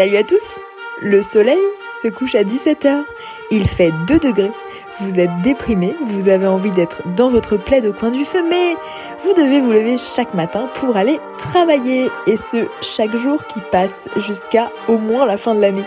Salut 0.00 0.16
à 0.16 0.24
tous 0.24 0.58
Le 1.02 1.20
soleil 1.20 1.60
se 2.00 2.08
couche 2.08 2.34
à 2.34 2.42
17h. 2.42 3.04
Il 3.50 3.68
fait 3.68 3.92
2 4.06 4.18
degrés. 4.18 4.50
Vous 4.98 5.20
êtes 5.20 5.42
déprimé, 5.42 5.94
vous 6.06 6.30
avez 6.30 6.46
envie 6.46 6.70
d'être 6.70 7.02
dans 7.16 7.28
votre 7.28 7.58
plaid 7.58 7.84
au 7.84 7.92
coin 7.92 8.08
du 8.08 8.24
feu, 8.24 8.42
mais 8.48 8.76
vous 9.22 9.34
devez 9.34 9.60
vous 9.60 9.72
lever 9.72 9.98
chaque 9.98 10.32
matin 10.32 10.70
pour 10.72 10.96
aller 10.96 11.18
travailler. 11.36 12.08
Et 12.26 12.38
ce, 12.38 12.64
chaque 12.80 13.14
jour 13.14 13.44
qui 13.44 13.60
passe 13.70 14.08
jusqu'à 14.16 14.70
au 14.88 14.96
moins 14.96 15.26
la 15.26 15.36
fin 15.36 15.54
de 15.54 15.60
l'année. 15.60 15.84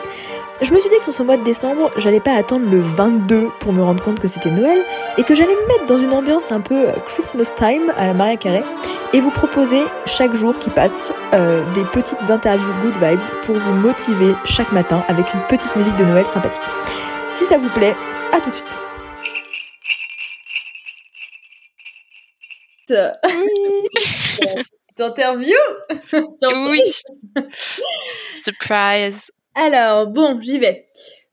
Je 0.61 0.71
me 0.71 0.79
suis 0.79 0.91
dit 0.91 0.97
que 0.97 1.05
sur 1.05 1.13
ce 1.13 1.23
mois 1.23 1.37
de 1.37 1.43
décembre, 1.43 1.89
j'allais 1.97 2.19
pas 2.19 2.35
attendre 2.35 2.69
le 2.69 2.81
22 2.81 3.49
pour 3.61 3.73
me 3.73 3.81
rendre 3.81 4.03
compte 4.03 4.19
que 4.19 4.27
c'était 4.27 4.51
Noël 4.51 4.77
et 5.17 5.23
que 5.23 5.33
j'allais 5.33 5.55
me 5.55 5.67
mettre 5.67 5.87
dans 5.87 5.97
une 5.97 6.13
ambiance 6.13 6.51
un 6.51 6.61
peu 6.61 6.85
Christmas 7.07 7.51
time 7.55 7.91
à 7.97 8.05
la 8.05 8.13
Maria 8.13 8.37
Carré 8.37 8.61
et 9.13 9.21
vous 9.21 9.31
proposer 9.31 9.83
chaque 10.05 10.33
jour 10.35 10.57
qui 10.57 10.69
passe 10.69 11.11
euh, 11.33 11.63
des 11.73 11.83
petites 11.85 12.29
interviews 12.29 12.73
good 12.81 12.95
vibes 12.95 13.19
pour 13.43 13.55
vous 13.55 13.73
motiver 13.73 14.33
chaque 14.43 14.71
matin 14.71 15.03
avec 15.07 15.33
une 15.33 15.41
petite 15.47 15.75
musique 15.75 15.95
de 15.95 16.05
Noël 16.05 16.25
sympathique. 16.25 16.63
Si 17.29 17.45
ça 17.45 17.57
vous 17.57 17.69
plaît, 17.69 17.95
à 18.31 18.41
tout 18.41 18.49
de 18.49 18.55
suite. 18.55 18.65
Interview 24.99 25.55
Oui. 26.11 26.81
Surprise. 28.41 29.31
Alors, 29.55 30.07
bon, 30.07 30.39
j'y 30.41 30.59
vais. 30.59 30.85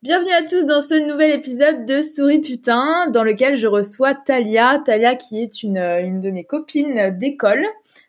Bienvenue 0.03 0.31
à 0.31 0.41
tous 0.41 0.65
dans 0.65 0.81
ce 0.81 0.95
nouvel 0.95 1.29
épisode 1.29 1.85
de 1.85 2.01
Souris 2.01 2.39
Putain, 2.41 3.07
dans 3.11 3.23
lequel 3.23 3.55
je 3.55 3.67
reçois 3.67 4.15
Talia. 4.15 4.81
Talia 4.83 5.15
qui 5.15 5.39
est 5.39 5.61
une, 5.61 5.77
une 5.77 6.19
de 6.19 6.31
mes 6.31 6.43
copines 6.43 7.15
d'école, 7.19 7.63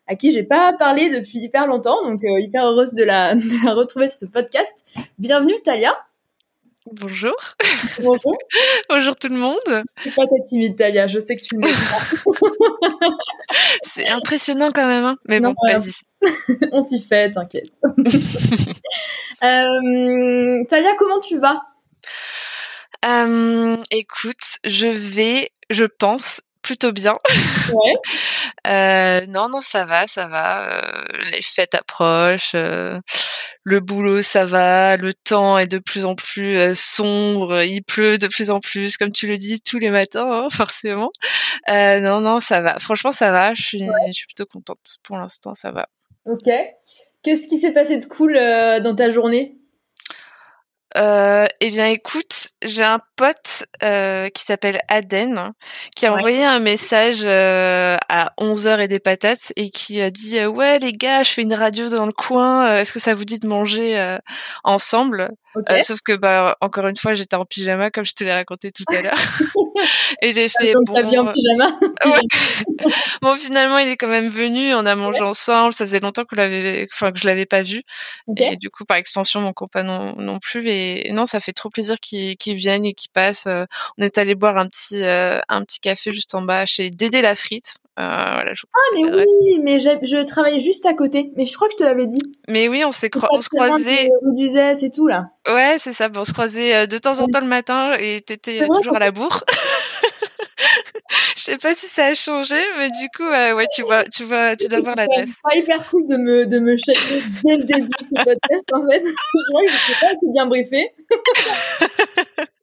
à 0.07 0.15
qui 0.15 0.31
j'ai 0.31 0.41
pas 0.41 0.73
parlé 0.73 1.11
depuis 1.11 1.37
hyper 1.39 1.67
longtemps, 1.67 2.03
donc 2.03 2.23
euh, 2.23 2.39
hyper 2.39 2.65
heureuse 2.65 2.93
de 2.93 3.03
la, 3.03 3.35
de 3.35 3.65
la 3.65 3.73
retrouver 3.75 4.09
sur 4.09 4.21
ce 4.21 4.25
podcast. 4.25 4.73
Bienvenue 5.19 5.53
Talia. 5.63 5.95
Bonjour. 6.91 7.35
Bonjour. 8.01 8.37
Bonjour 8.89 9.15
tout 9.15 9.29
le 9.29 9.37
monde. 9.37 9.83
C'est 10.03 10.15
pas 10.15 10.25
ta 10.25 10.39
timide 10.49 10.75
Talia, 10.75 11.05
je 11.05 11.19
sais 11.19 11.35
que 11.35 11.41
tu 11.41 11.55
me 11.57 11.61
C'est 13.83 14.09
impressionnant 14.09 14.71
quand 14.73 14.87
même, 14.87 15.05
hein 15.05 15.17
mais 15.29 15.39
bon, 15.39 15.53
vas-y. 15.71 15.91
On 16.71 16.81
s'y 16.81 16.99
fait, 16.99 17.29
t'inquiète. 17.29 17.69
euh, 19.43 20.63
Talia, 20.67 20.95
comment 20.97 21.19
tu 21.19 21.37
vas? 21.37 21.61
Euh, 23.05 23.77
Écoute, 23.91 24.59
je 24.65 24.87
vais, 24.87 25.49
je 25.69 25.85
pense, 25.85 26.41
plutôt 26.61 26.91
bien. 26.93 27.17
Ouais. 27.73 27.93
euh, 28.67 29.25
non, 29.27 29.49
non, 29.49 29.61
ça 29.61 29.85
va, 29.85 30.07
ça 30.07 30.27
va. 30.27 30.69
Euh, 30.71 31.03
les 31.33 31.41
fêtes 31.41 31.75
approchent, 31.75 32.55
euh, 32.55 32.99
le 33.63 33.79
boulot, 33.81 34.21
ça 34.21 34.45
va. 34.45 34.95
Le 34.95 35.13
temps 35.13 35.57
est 35.57 35.67
de 35.67 35.79
plus 35.79 36.05
en 36.05 36.15
plus 36.15 36.73
sombre, 36.75 37.61
il 37.63 37.83
pleut 37.83 38.17
de 38.17 38.27
plus 38.27 38.49
en 38.49 38.61
plus, 38.61 38.95
comme 38.97 39.11
tu 39.11 39.27
le 39.27 39.37
dis 39.37 39.59
tous 39.61 39.77
les 39.79 39.89
matins, 39.89 40.45
hein, 40.45 40.47
forcément. 40.51 41.11
Non, 41.67 42.21
non, 42.21 42.39
ça 42.39 42.61
va. 42.61 42.79
Franchement, 42.79 43.11
ça 43.11 43.31
va. 43.31 43.53
Je 43.53 43.61
suis, 43.61 43.81
Ouais. 43.83 44.07
je 44.07 44.13
suis 44.13 44.27
plutôt 44.27 44.45
contente. 44.45 44.97
Pour 45.03 45.17
l'instant, 45.17 45.53
ça 45.53 45.71
va. 45.71 45.87
Ok. 46.25 46.49
Qu'est-ce 47.23 47.47
qui 47.47 47.57
s'est 47.59 47.71
passé 47.73 47.97
de 47.97 48.05
cool 48.05 48.33
dans 48.35 48.95
ta 48.95 49.11
journée? 49.11 49.57
Euh, 50.95 51.45
eh 51.59 51.71
bien, 51.71 51.87
écoute, 51.87 52.49
j'ai 52.63 52.83
un 52.83 52.99
pote 53.15 53.65
euh, 53.83 54.29
qui 54.29 54.43
s'appelle 54.43 54.79
Aden 54.89 55.53
qui 55.95 56.05
a 56.05 56.13
Ouais. 56.13 56.19
envoyé 56.19 56.43
un 56.45 56.59
message 56.59 57.21
euh, 57.25 57.97
à 58.09 58.31
11h 58.39 58.79
et 58.79 58.87
des 58.87 58.99
patates 58.99 59.51
et 59.55 59.69
qui 59.71 60.01
a 60.01 60.11
dit 60.11 60.39
euh, 60.39 60.47
Ouais, 60.47 60.77
les 60.79 60.93
gars, 60.93 61.23
je 61.23 61.31
fais 61.31 61.41
une 61.41 61.55
radio 61.55 61.89
dans 61.89 62.05
le 62.05 62.11
coin, 62.13 62.75
est-ce 62.77 62.93
que 62.93 62.99
ça 62.99 63.15
vous 63.15 63.25
dit 63.25 63.39
de 63.39 63.47
manger 63.47 63.99
euh, 63.99 64.17
ensemble? 64.63 65.31
Euh, 65.55 65.81
Sauf 65.83 65.99
que, 66.01 66.13
bah, 66.15 66.57
encore 66.61 66.87
une 66.87 66.97
fois, 66.97 67.13
j'étais 67.13 67.35
en 67.35 67.45
pyjama 67.45 67.91
comme 67.91 68.05
je 68.05 68.13
te 68.13 68.23
l'ai 68.23 68.33
raconté 68.33 68.71
tout 68.71 68.83
à 68.87 69.01
l'heure. 69.01 69.13
et 70.21 70.33
j'ai 70.33 70.49
fait 70.49 70.73
Bon, 70.85 71.07
bien 71.07 71.27
en 71.27 71.31
pyjama. 71.31 71.71
Ouais. 72.05 72.19
bon, 73.21 73.35
finalement, 73.35 73.77
il 73.77 73.87
est 73.87 73.97
quand 73.97 74.07
même 74.07 74.27
venu, 74.27 74.73
on 74.73 74.85
a 74.85 74.95
mangé 74.95 75.21
ensemble, 75.21 75.73
ça 75.73 75.85
faisait 75.85 75.99
longtemps 75.99 76.25
qu'on 76.25 76.35
l'avait, 76.35 76.87
enfin, 76.91 77.11
que 77.11 77.19
je 77.19 77.27
l'avais 77.27 77.45
pas 77.45 77.63
vu. 77.63 77.83
Et 78.37 78.57
du 78.57 78.69
coup, 78.69 78.83
par 78.83 78.97
extension, 78.97 79.39
mon 79.39 79.53
compagnon 79.53 80.15
non 80.17 80.39
plus. 80.39 80.67
Et 80.69 81.11
non, 81.11 81.25
ça 81.25 81.39
fait 81.39 81.53
trop 81.53 81.69
plaisir 81.69 81.97
qu'ils 81.99 82.35
qu'ils 82.37 82.55
viennent 82.55 82.85
et 82.85 82.93
qu'ils 82.93 83.11
passent. 83.11 83.47
Euh, 83.47 83.65
On 83.97 84.03
est 84.03 84.17
allé 84.17 84.35
boire 84.35 84.57
un 84.57 84.67
petit, 84.67 85.03
euh, 85.03 85.39
un 85.49 85.63
petit 85.63 85.79
café 85.79 86.11
juste 86.11 86.35
en 86.35 86.41
bas 86.41 86.65
chez 86.65 86.89
Dédé 86.89 87.21
la 87.21 87.35
frite. 87.35 87.75
Euh, 87.99 88.01
voilà, 88.01 88.53
je 88.55 88.63
vous 88.63 88.69
Ah 88.73 88.95
mais 88.95 89.23
oui, 89.23 89.59
mais 89.61 89.79
je 89.79 90.23
travaillais 90.23 90.59
juste 90.59 90.85
à 90.87 90.93
côté. 90.95 91.31
Mais 91.37 91.45
je 91.45 91.53
crois 91.53 91.67
que 91.67 91.73
je 91.73 91.77
te 91.77 91.83
l'avais 91.83 92.07
dit. 92.07 92.21
Mais 92.47 92.67
oui, 92.67 92.83
on 92.85 92.91
s'est 92.91 93.11
on 93.31 93.39
se 93.39 93.49
croisait. 93.49 94.09
d'Uzès 94.35 94.83
et 94.83 94.89
tout 94.89 95.07
là. 95.07 95.27
Ouais, 95.47 95.75
c'est 95.77 95.91
ça. 95.91 96.09
bon, 96.09 96.21
On 96.21 96.23
se 96.23 96.33
croisait 96.33 96.75
euh, 96.75 96.85
de 96.87 96.97
temps 96.97 97.19
en 97.19 97.27
temps 97.27 97.41
le 97.41 97.47
matin 97.47 97.95
et 97.99 98.21
t'étais 98.21 98.65
toujours 98.67 98.95
à 98.95 98.99
la 98.99 99.11
bourre. 99.11 99.43
Je 101.35 101.41
sais 101.41 101.57
pas 101.57 101.75
si 101.75 101.87
ça 101.87 102.05
a 102.05 102.13
changé, 102.13 102.55
mais 102.77 102.87
du 102.89 103.09
coup, 103.15 103.23
euh, 103.23 103.53
ouais, 103.55 103.65
tu 103.75 103.81
vois, 103.81 104.03
tu 104.05 104.23
vois, 104.23 104.55
tu 104.55 104.67
dois 104.67 104.79
voir 104.79 104.95
l'adresse. 104.95 105.31
C'est 105.31 105.41
pas 105.43 105.55
hyper 105.55 105.89
cool 105.89 106.05
de 106.07 106.15
me 106.15 106.45
de 106.45 106.59
me 106.59 106.77
shaker 106.77 107.21
dès 107.43 107.57
le 107.57 107.63
début 107.63 107.89
de 107.99 108.05
ce 108.05 108.23
podcast 108.23 108.65
en 108.71 108.87
fait. 108.87 109.01
je 109.67 109.71
sais 109.71 109.99
pas 109.99 110.07
assez 110.07 110.31
bien 110.33 110.45
briefé. 110.45 110.91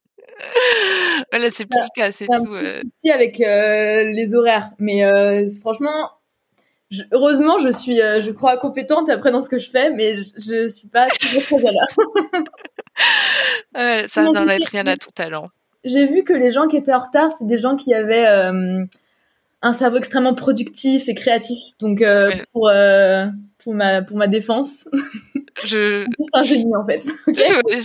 Voilà, 1.31 1.51
c'est 1.51 1.67
plus 1.67 1.79
le 1.79 1.89
cas, 1.95 2.11
c'est 2.11 2.27
J'ai 2.27 2.35
un 2.35 2.41
tout. 2.41 2.53
petit 2.53 2.65
euh. 2.65 2.81
souci 2.81 3.11
avec 3.11 3.41
euh, 3.41 4.05
les 4.05 4.35
horaires, 4.35 4.71
mais 4.79 5.05
euh, 5.05 5.47
franchement, 5.61 6.11
je- 6.91 7.03
heureusement, 7.13 7.59
je 7.59 7.69
suis, 7.69 8.01
euh, 8.01 8.21
je 8.21 8.31
crois 8.31 8.57
compétente 8.59 9.09
après 9.09 9.31
dans 9.33 9.41
ce 9.41 9.49
que 9.49 9.59
je 9.59 9.71
fais, 9.71 9.91
mais 9.91 10.15
je, 10.15 10.23
je 10.39 10.69
suis 10.69 10.89
pas 10.89 11.07
toujours 11.09 11.43
très 11.43 11.69
à 11.69 11.73
l'heure. 11.73 12.47
Ça 14.09 14.23
n'enlève 14.25 14.61
rien 14.71 14.87
à 14.87 14.97
ton 14.97 15.11
talent. 15.15 15.49
J'ai 15.85 16.07
vu 16.07 16.25
que 16.25 16.33
les 16.33 16.51
gens 16.51 16.67
qui 16.67 16.77
étaient 16.77 16.93
en 16.93 17.01
retard, 17.01 17.31
c'est 17.37 17.47
des 17.47 17.59
gens 17.59 17.77
qui 17.77 17.95
avaient 17.95 18.27
euh, 18.27 18.85
un 19.63 19.73
cerveau 19.73 19.97
extrêmement 19.97 20.35
productif 20.35 21.09
et 21.09 21.15
créatif. 21.15 21.59
Donc 21.81 22.03
euh, 22.03 22.29
Ouais. 22.29 22.43
pour 22.53 22.69
euh, 22.69 23.27
pour 23.63 23.75
ma 23.75 24.03
pour 24.03 24.17
ma 24.17 24.27
défense, 24.27 24.89
Je, 25.65 26.05
juste 26.19 26.35
un 26.35 26.43
génie 26.43 26.75
en 26.77 26.85
fait. 26.85 27.03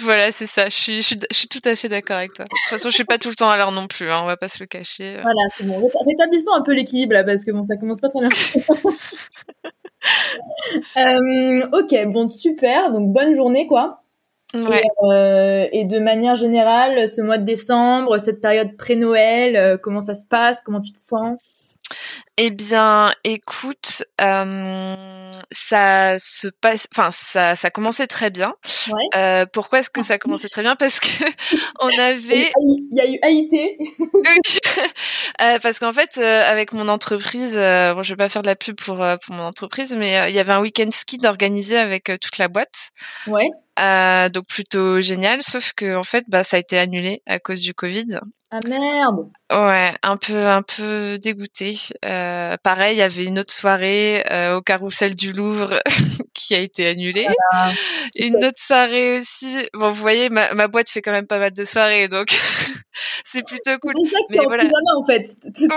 Voilà, 0.04 0.32
c'est 0.32 0.46
ça. 0.46 0.70
Je 0.70 0.76
suis, 0.76 1.02
je, 1.02 1.08
suis, 1.08 1.20
je 1.32 1.36
suis 1.38 1.48
tout 1.48 1.62
à 1.66 1.76
fait 1.76 1.90
d'accord 1.90 2.18
avec 2.18 2.34
toi. 2.34 2.46
De 2.46 2.50
toute 2.50 2.70
façon, 2.70 2.90
je 2.90 2.96
suis 2.96 3.06
pas 3.06 3.18
tout 3.18 3.30
le 3.30 3.36
temps 3.36 3.50
à 3.50 3.58
l'heure 3.58 3.72
non 3.72 3.88
plus. 3.88 4.10
Hein, 4.10 4.20
on 4.24 4.26
va 4.26 4.38
pas 4.38 4.48
se 4.48 4.60
le 4.60 4.66
cacher. 4.66 5.14
Voilà, 5.22 5.42
c'est 5.58 5.66
bon. 5.66 5.80
Réta- 5.80 6.06
Rétablissons 6.08 6.54
un 6.54 6.62
peu 6.62 6.74
l'équilibre 6.74 7.14
là, 7.14 7.24
parce 7.24 7.44
que 7.46 7.52
bon, 7.52 7.64
ça 7.64 7.76
commence 7.78 8.00
pas 8.02 8.10
très 8.10 8.20
bien. 8.20 8.30
Euh, 10.98 11.68
ok, 11.74 12.08
bon, 12.12 12.30
super. 12.30 12.92
Donc 12.92 13.12
bonne 13.12 13.34
journée, 13.36 13.66
quoi. 13.68 14.04
Ouais. 14.54 14.84
Euh, 15.12 15.68
et 15.72 15.86
de 15.86 16.00
manière 16.00 16.36
générale, 16.36 17.08
ce 17.10 17.22
mois 17.22 17.38
de 17.38 17.44
décembre, 17.44 18.18
cette 18.20 18.40
période 18.40 18.78
pré-Noël, 18.78 19.56
euh, 19.56 19.78
comment 19.78 20.02
ça 20.02 20.14
se 20.16 20.24
passe? 20.30 20.62
Comment 20.62 20.82
tu 20.82 20.94
te 20.94 21.00
sens? 21.00 21.38
Eh 22.38 22.52
bien, 22.52 23.12
écoute, 23.24 24.04
euh, 24.20 24.96
ça 25.52 26.18
se 26.20 26.50
passe, 26.50 26.88
enfin, 26.94 27.10
ça, 27.12 27.56
ça 27.56 27.70
commençait 27.70 28.08
très 28.08 28.30
bien. 28.30 28.54
Ouais. 28.88 29.20
Euh, 29.20 29.46
pourquoi 29.46 29.80
est-ce 29.80 29.90
que 29.90 30.04
ça 30.04 30.18
commençait 30.18 30.50
très 30.50 30.62
bien? 30.62 30.76
Parce 30.76 31.00
que 31.00 31.08
on 31.80 31.90
Il 31.90 32.00
avait, 32.00 32.52
y 32.92 33.00
a 33.00 33.08
eu 33.08 33.18
AIT. 33.24 33.78
Euh, 35.42 35.60
parce 35.62 35.80
qu'en 35.80 35.92
fait, 35.92 36.18
euh, 36.18 36.44
avec 36.50 36.72
mon 36.72 36.88
entreprise, 36.88 37.58
euh, 37.58 37.94
bon, 37.94 38.04
je 38.04 38.12
vais 38.12 38.16
pas 38.16 38.30
faire 38.30 38.42
de 38.42 38.48
la 38.48 38.56
pub 38.56 38.78
pour 38.78 38.98
pour 38.98 39.36
mon 39.36 39.44
entreprise, 39.44 39.94
mais 39.94 40.30
il 40.30 40.36
y 40.36 40.40
avait 40.40 40.54
un 40.54 40.62
week-end 40.62 40.88
ski 40.92 41.20
organisé 41.26 41.78
avec 41.78 42.06
toute 42.22 42.38
la 42.38 42.48
boîte. 42.48 42.92
Ouais. 43.28 43.50
Euh, 43.80 44.30
donc 44.30 44.48
plutôt 44.48 45.02
génial, 45.02 45.44
sauf 45.44 45.74
que 45.74 45.96
en 45.96 46.04
fait, 46.04 46.26
bah, 46.30 46.44
ça 46.44 46.58
a 46.58 46.60
été 46.60 46.78
annulé 46.78 47.22
à 47.26 47.40
cause 47.40 47.62
du 47.62 47.74
Covid. 47.74 48.20
Ah 48.52 48.60
merde. 48.68 49.28
Ouais, 49.52 49.94
un 50.04 50.18
peu, 50.18 50.48
un 50.48 50.62
peu 50.62 51.18
dégoûté. 51.20 51.76
Euh, 52.06 52.56
pareil, 52.64 52.96
il 52.96 53.00
y 53.00 53.02
avait 53.02 53.26
une 53.26 53.40
autre 53.40 53.52
soirée 53.52 54.24
euh, 54.32 54.58
au 54.58 54.62
Carrousel 54.62 55.16
du 55.16 55.34
Louvre 55.34 55.80
qui 56.34 56.54
a 56.56 56.60
été 56.60 56.88
annulée. 56.88 57.28
Ah, 57.54 57.72
Une 58.18 58.36
autre 58.46 58.58
soirée 58.60 59.18
aussi. 59.18 59.58
Bon, 59.74 59.90
vous 59.92 60.02
voyez, 60.02 60.30
ma, 60.30 60.54
ma 60.54 60.68
boîte 60.68 60.90
fait 60.90 61.02
quand 61.02 61.12
même 61.12 61.28
pas 61.28 61.40
mal 61.40 61.54
de 61.54 61.66
soirées, 61.66 62.08
donc 62.08 62.28
c'est 63.26 63.46
plutôt 63.46 63.78
cool. 63.82 63.94
C'est 64.06 64.12
ça 64.12 64.18
que 64.30 64.38
Mais 64.38 64.44
voilà. 64.46 64.64
en 64.96 65.04
fait. 65.04 65.26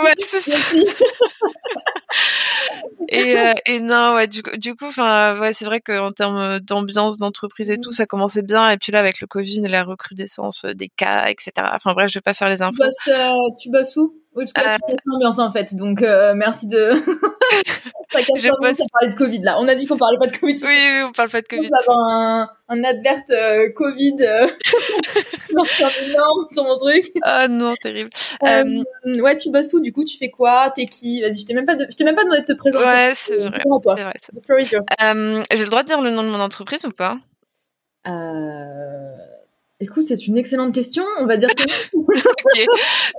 Ouais, 0.04 0.12
c'est 0.20 0.40
ça. 0.50 0.56
Et, 3.38 3.46
euh, 3.48 3.54
et 3.66 3.80
non, 3.80 4.14
ouais, 4.14 4.28
du, 4.28 4.42
coup- 4.42 4.56
du 4.56 4.74
coup, 4.74 4.86
enfin, 4.86 5.38
ouais, 5.40 5.52
c'est 5.52 5.64
vrai 5.64 5.80
qu'en 5.80 6.10
termes 6.10 6.60
d'ambiance 6.60 7.18
d'entreprise 7.18 7.70
et 7.70 7.78
tout, 7.78 7.90
ça 7.92 8.06
commençait 8.06 8.42
bien. 8.42 8.70
Et 8.70 8.76
puis 8.78 8.92
là, 8.92 9.00
avec 9.00 9.20
le 9.20 9.26
Covid, 9.26 9.62
la 9.68 9.84
recrudescence 9.84 10.64
des 10.64 10.88
cas, 10.88 11.26
etc. 11.28 11.52
Enfin 11.74 11.92
bref, 11.94 12.08
je 12.10 12.14
vais 12.18 12.22
pas 12.22 12.34
faire 12.34 12.48
les 12.48 12.56
Tu 12.58 12.62
infos. 12.62 12.76
bosses, 12.84 13.08
euh, 13.08 13.34
tu 13.60 13.70
bosses 13.70 13.96
où? 13.96 14.14
Oui, 14.34 14.44
parce 14.44 14.52
que 14.52 14.70
là, 14.70 14.74
Euh, 14.88 14.94
tu 14.96 15.02
l'ambiance 15.06 15.38
en 15.38 15.50
fait. 15.50 15.74
Donc 15.74 16.02
euh, 16.02 16.34
merci 16.36 16.66
de. 16.66 16.90
Je 18.10 18.48
parler 18.92 19.08
de 19.10 19.14
Covid 19.14 19.40
là. 19.42 19.56
On 19.60 19.68
a 19.68 19.74
dit 19.74 19.86
qu'on 19.86 19.96
parlait 19.96 20.18
pas 20.18 20.26
de 20.26 20.36
Covid. 20.36 20.54
Oui, 20.62 20.68
oui, 20.68 21.02
on 21.06 21.12
parle 21.12 21.28
pas 21.28 21.42
de 21.42 21.46
Covid. 21.46 21.68
pense 21.68 21.80
avoir 21.80 21.98
un, 22.10 22.50
un 22.68 22.84
advert 22.84 23.22
euh, 23.30 23.68
Covid 23.74 24.16
euh, 24.22 24.48
énorme 26.06 26.46
sur 26.50 26.64
mon 26.64 26.76
truc. 26.76 27.12
Oh 27.24 27.46
non, 27.50 27.74
terrible. 27.80 28.10
Euh, 28.46 28.64
Euh, 29.06 29.20
ouais, 29.20 29.34
tu 29.34 29.50
bosses 29.50 29.72
où 29.74 29.80
du 29.80 29.92
coup? 29.92 30.04
Tu 30.04 30.16
fais 30.16 30.30
quoi? 30.30 30.72
T'es 30.74 30.86
qui? 30.86 31.20
Vas-y, 31.20 31.38
je 31.40 31.46
t'ai 31.46 31.54
même 31.54 31.66
pas, 31.66 31.74
de... 31.74 31.86
je 31.90 31.96
t'ai 31.96 32.04
même 32.04 32.16
pas 32.16 32.24
demandé 32.24 32.40
de 32.40 32.46
te 32.46 32.52
présenter. 32.54 32.84
Ouais, 32.84 33.12
c'est 33.14 33.36
vrai. 33.36 33.60
C'est 33.64 34.02
vrai. 34.02 34.14
J'ai 35.52 35.64
le 35.64 35.70
droit 35.70 35.82
de 35.82 35.88
dire 35.88 36.00
le 36.00 36.10
nom 36.10 36.22
de 36.22 36.28
mon 36.28 36.40
entreprise 36.40 36.84
ou 36.84 36.90
pas? 36.90 37.18
Euh... 38.06 39.27
Écoute, 39.80 40.06
c'est 40.06 40.26
une 40.26 40.36
excellente 40.36 40.74
question. 40.74 41.04
On 41.20 41.26
va 41.26 41.36
dire 41.36 41.50
que. 41.54 41.62
ok, 41.92 42.66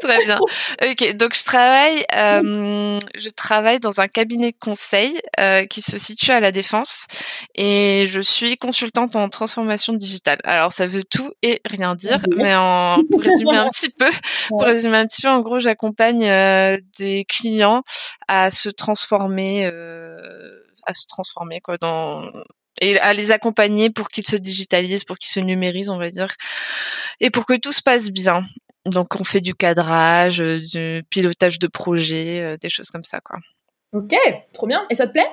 très 0.01 0.25
bien. 0.25 0.37
Ok, 0.89 1.15
donc 1.15 1.33
je 1.33 1.45
travaille, 1.45 2.03
euh, 2.13 2.99
je 3.17 3.29
travaille 3.29 3.79
dans 3.79 4.01
un 4.01 4.09
cabinet 4.09 4.51
de 4.51 4.57
conseil 4.59 5.21
euh, 5.39 5.65
qui 5.65 5.81
se 5.81 5.97
situe 5.97 6.31
à 6.31 6.41
la 6.41 6.51
Défense 6.51 7.07
et 7.55 8.03
je 8.07 8.19
suis 8.19 8.57
consultante 8.57 9.15
en 9.15 9.29
transformation 9.29 9.93
digitale. 9.93 10.39
Alors 10.43 10.73
ça 10.73 10.85
veut 10.85 11.05
tout 11.05 11.31
et 11.43 11.61
rien 11.63 11.95
dire, 11.95 12.19
mais 12.35 12.53
en, 12.53 12.97
pour 13.09 13.21
résumer 13.21 13.55
un 13.55 13.69
petit 13.69 13.89
peu, 13.89 14.09
pour 14.49 14.63
résumer 14.63 14.97
un 14.97 15.07
petit 15.07 15.21
peu, 15.21 15.29
en 15.29 15.39
gros, 15.39 15.61
j'accompagne 15.61 16.25
euh, 16.25 16.77
des 16.97 17.23
clients 17.23 17.83
à 18.27 18.51
se 18.51 18.67
transformer, 18.67 19.65
euh, 19.65 20.17
à 20.85 20.93
se 20.93 21.07
transformer 21.07 21.61
quoi 21.61 21.77
dans 21.77 22.29
et 22.81 22.99
à 22.99 23.13
les 23.13 23.31
accompagner 23.31 23.89
pour 23.89 24.09
qu'ils 24.09 24.25
se 24.25 24.35
digitalisent, 24.35 25.03
pour 25.03 25.17
qu'ils 25.17 25.31
se 25.31 25.39
numérisent, 25.39 25.89
on 25.89 25.97
va 25.97 26.11
dire, 26.11 26.33
et 27.19 27.29
pour 27.29 27.45
que 27.45 27.57
tout 27.57 27.71
se 27.71 27.81
passe 27.81 28.09
bien. 28.09 28.45
Donc 28.85 29.19
on 29.19 29.23
fait 29.23 29.41
du 29.41 29.53
cadrage, 29.53 30.41
euh, 30.41 30.59
du 30.59 31.03
pilotage 31.09 31.59
de 31.59 31.67
projet, 31.67 32.41
euh, 32.41 32.57
des 32.57 32.69
choses 32.69 32.89
comme 32.89 33.03
ça, 33.03 33.19
quoi. 33.19 33.37
Ok, 33.91 34.15
trop 34.53 34.67
bien. 34.67 34.85
Et 34.89 34.95
ça 34.95 35.07
te 35.07 35.11
plaît? 35.11 35.27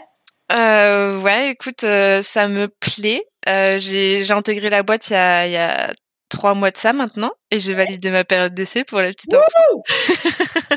Euh, 0.53 1.21
Ouais, 1.21 1.51
écoute, 1.51 1.85
euh, 1.85 2.23
ça 2.23 2.49
me 2.49 2.69
plaît. 2.69 3.23
Euh, 3.49 3.79
j'ai 3.79 4.31
intégré 4.31 4.69
la 4.69 4.83
boîte 4.83 5.09
il 5.11 5.13
y 5.13 5.17
a, 5.17 5.47
il 5.47 5.53
y 5.53 5.57
a 5.57 5.93
trois 6.29 6.55
mois 6.55 6.71
de 6.71 6.77
ça 6.77 6.93
maintenant, 6.93 7.31
et 7.51 7.61
j'ai 7.61 7.75
validé 7.75 8.11
ma 8.11 8.25
période 8.25 8.55
d'essai 8.55 8.85
pour 8.85 9.01
la 9.01 9.11
petite 9.11 9.35
info. 9.35 9.83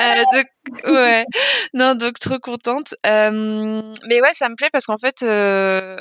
Euh, 0.00 0.22
donc, 0.32 0.46
ouais. 0.84 1.24
Non, 1.74 1.94
donc 1.94 2.18
trop 2.18 2.38
contente. 2.38 2.94
Euh, 3.06 3.82
mais 4.08 4.20
ouais, 4.20 4.34
ça 4.34 4.48
me 4.48 4.56
plaît 4.56 4.70
parce 4.72 4.86
qu'en 4.86 4.98
fait, 4.98 5.22
euh, 5.22 5.96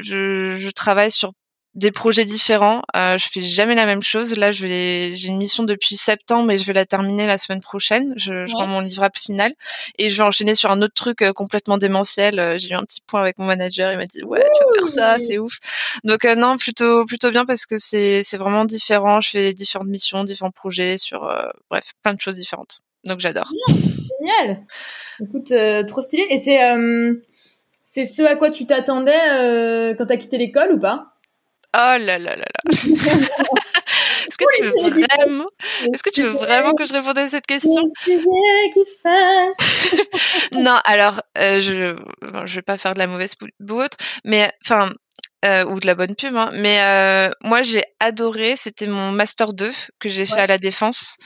je, 0.00 0.54
je, 0.54 0.70
travaille 0.70 1.10
sur 1.10 1.32
des 1.74 1.90
projets 1.90 2.24
différents. 2.24 2.82
Euh, 2.96 3.16
je 3.18 3.28
fais 3.28 3.40
jamais 3.40 3.74
la 3.74 3.86
même 3.86 4.02
chose. 4.02 4.36
Là, 4.36 4.52
je 4.52 4.66
vais, 4.66 5.14
j'ai 5.14 5.28
une 5.28 5.38
mission 5.38 5.62
depuis 5.62 5.96
septembre 5.96 6.50
et 6.50 6.58
je 6.58 6.66
vais 6.66 6.72
la 6.72 6.84
terminer 6.84 7.26
la 7.26 7.38
semaine 7.38 7.60
prochaine. 7.60 8.12
Je, 8.16 8.46
je 8.46 8.52
ouais. 8.52 8.58
rends 8.58 8.66
mon 8.66 8.80
livrable 8.80 9.16
final 9.16 9.52
et 9.98 10.10
je 10.10 10.16
vais 10.18 10.24
enchaîner 10.24 10.54
sur 10.54 10.70
un 10.70 10.82
autre 10.82 10.94
truc 10.94 11.24
complètement 11.34 11.78
démentiel. 11.78 12.58
J'ai 12.58 12.70
eu 12.70 12.74
un 12.74 12.82
petit 12.84 13.00
point 13.06 13.20
avec 13.20 13.38
mon 13.38 13.46
manager. 13.46 13.92
Il 13.92 13.98
m'a 13.98 14.06
dit 14.06 14.22
ouais, 14.24 14.44
tu 14.56 14.64
vas 14.64 14.72
faire 14.74 14.88
ça, 14.88 15.18
c'est 15.18 15.38
ouf. 15.38 15.58
Donc 16.04 16.24
non, 16.24 16.56
plutôt 16.56 17.06
plutôt 17.06 17.30
bien 17.30 17.46
parce 17.46 17.64
que 17.64 17.76
c'est 17.78 18.22
c'est 18.22 18.38
vraiment 18.38 18.64
différent. 18.64 19.20
Je 19.20 19.30
fais 19.30 19.54
différentes 19.54 19.88
missions, 19.88 20.24
différents 20.24 20.50
projets 20.50 20.98
sur 20.98 21.32
bref 21.70 21.92
plein 22.02 22.14
de 22.14 22.20
choses 22.20 22.36
différentes. 22.36 22.80
Donc 23.04 23.20
j'adore. 23.20 23.50
Génial. 24.20 24.64
Écoute, 25.20 25.50
euh, 25.52 25.82
trop 25.84 26.02
stylé. 26.02 26.26
Et 26.30 26.38
c'est 26.38 26.62
euh, 26.62 27.14
c'est 27.82 28.04
ce 28.04 28.22
à 28.22 28.36
quoi 28.36 28.50
tu 28.50 28.66
t'attendais 28.66 29.20
euh, 29.32 29.94
quand 29.96 30.06
t'as 30.06 30.16
quitté 30.16 30.38
l'école 30.38 30.72
ou 30.72 30.78
pas? 30.78 31.08
Oh 31.74 31.96
là 31.98 32.18
là 32.18 32.18
là 32.18 32.36
là. 32.36 32.46
Est-ce 34.28 34.38
que 34.38 34.44
tu 34.56 34.62
veux 34.64 35.04
vraiment 35.04 35.46
Est-ce 35.92 36.02
que 36.02 36.10
tu 36.10 36.22
veux 36.22 36.30
vraiment 36.30 36.74
que 36.74 36.86
je 36.86 36.92
réponde 36.92 37.18
à 37.18 37.28
cette 37.28 37.46
question? 37.46 37.82
Qui 38.04 38.18
Non, 40.58 40.78
alors 40.84 41.20
euh, 41.38 41.60
je 41.60 41.94
bon, 42.26 42.46
je 42.46 42.54
vais 42.54 42.62
pas 42.62 42.78
faire 42.78 42.94
de 42.94 42.98
la 42.98 43.06
mauvaise 43.06 43.34
ou 43.40 43.72
autre, 43.74 43.96
mais 44.24 44.50
enfin 44.64 44.90
euh, 45.44 45.64
ou 45.64 45.80
de 45.80 45.86
la 45.86 45.94
bonne 45.94 46.14
pub, 46.14 46.36
hein. 46.36 46.50
mais 46.54 46.80
euh, 46.80 47.30
moi 47.42 47.62
j'ai 47.62 47.82
adoré, 47.98 48.54
c'était 48.56 48.86
mon 48.86 49.10
master 49.10 49.52
2 49.52 49.70
que 49.98 50.08
j'ai 50.08 50.24
fait 50.24 50.40
à 50.40 50.46
la 50.46 50.58
défense 50.58 51.16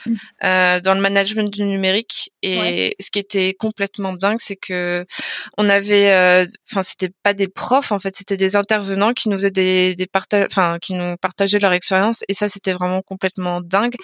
euh, 0.42 0.80
dans 0.80 0.94
le 0.94 1.00
management 1.00 1.52
du 1.52 1.64
numérique. 1.64 2.30
Et 2.42 2.58
ouais. 2.58 2.94
ce 2.98 3.10
qui 3.10 3.18
était 3.18 3.54
complètement 3.58 4.14
dingue, 4.14 4.38
c'est 4.40 4.56
que 4.56 5.04
on 5.58 5.68
avait, 5.68 6.12
euh, 6.12 6.46
enfin 6.70 6.82
c'était 6.82 7.10
pas 7.22 7.34
des 7.34 7.48
profs 7.48 7.92
en 7.92 7.98
fait, 7.98 8.14
c'était 8.16 8.38
des 8.38 8.56
intervenants 8.56 9.12
qui 9.12 9.28
nous 9.28 9.36
faisaient 9.36 9.50
des, 9.50 9.94
des 9.94 10.06
partages, 10.06 10.46
enfin 10.50 10.78
qui 10.80 10.94
nous 10.94 11.16
partageaient 11.18 11.58
leur 11.58 11.72
expérience. 11.72 12.24
Et 12.28 12.34
ça 12.34 12.48
c'était 12.48 12.72
vraiment 12.72 13.02
complètement 13.02 13.60
dingue. 13.60 13.96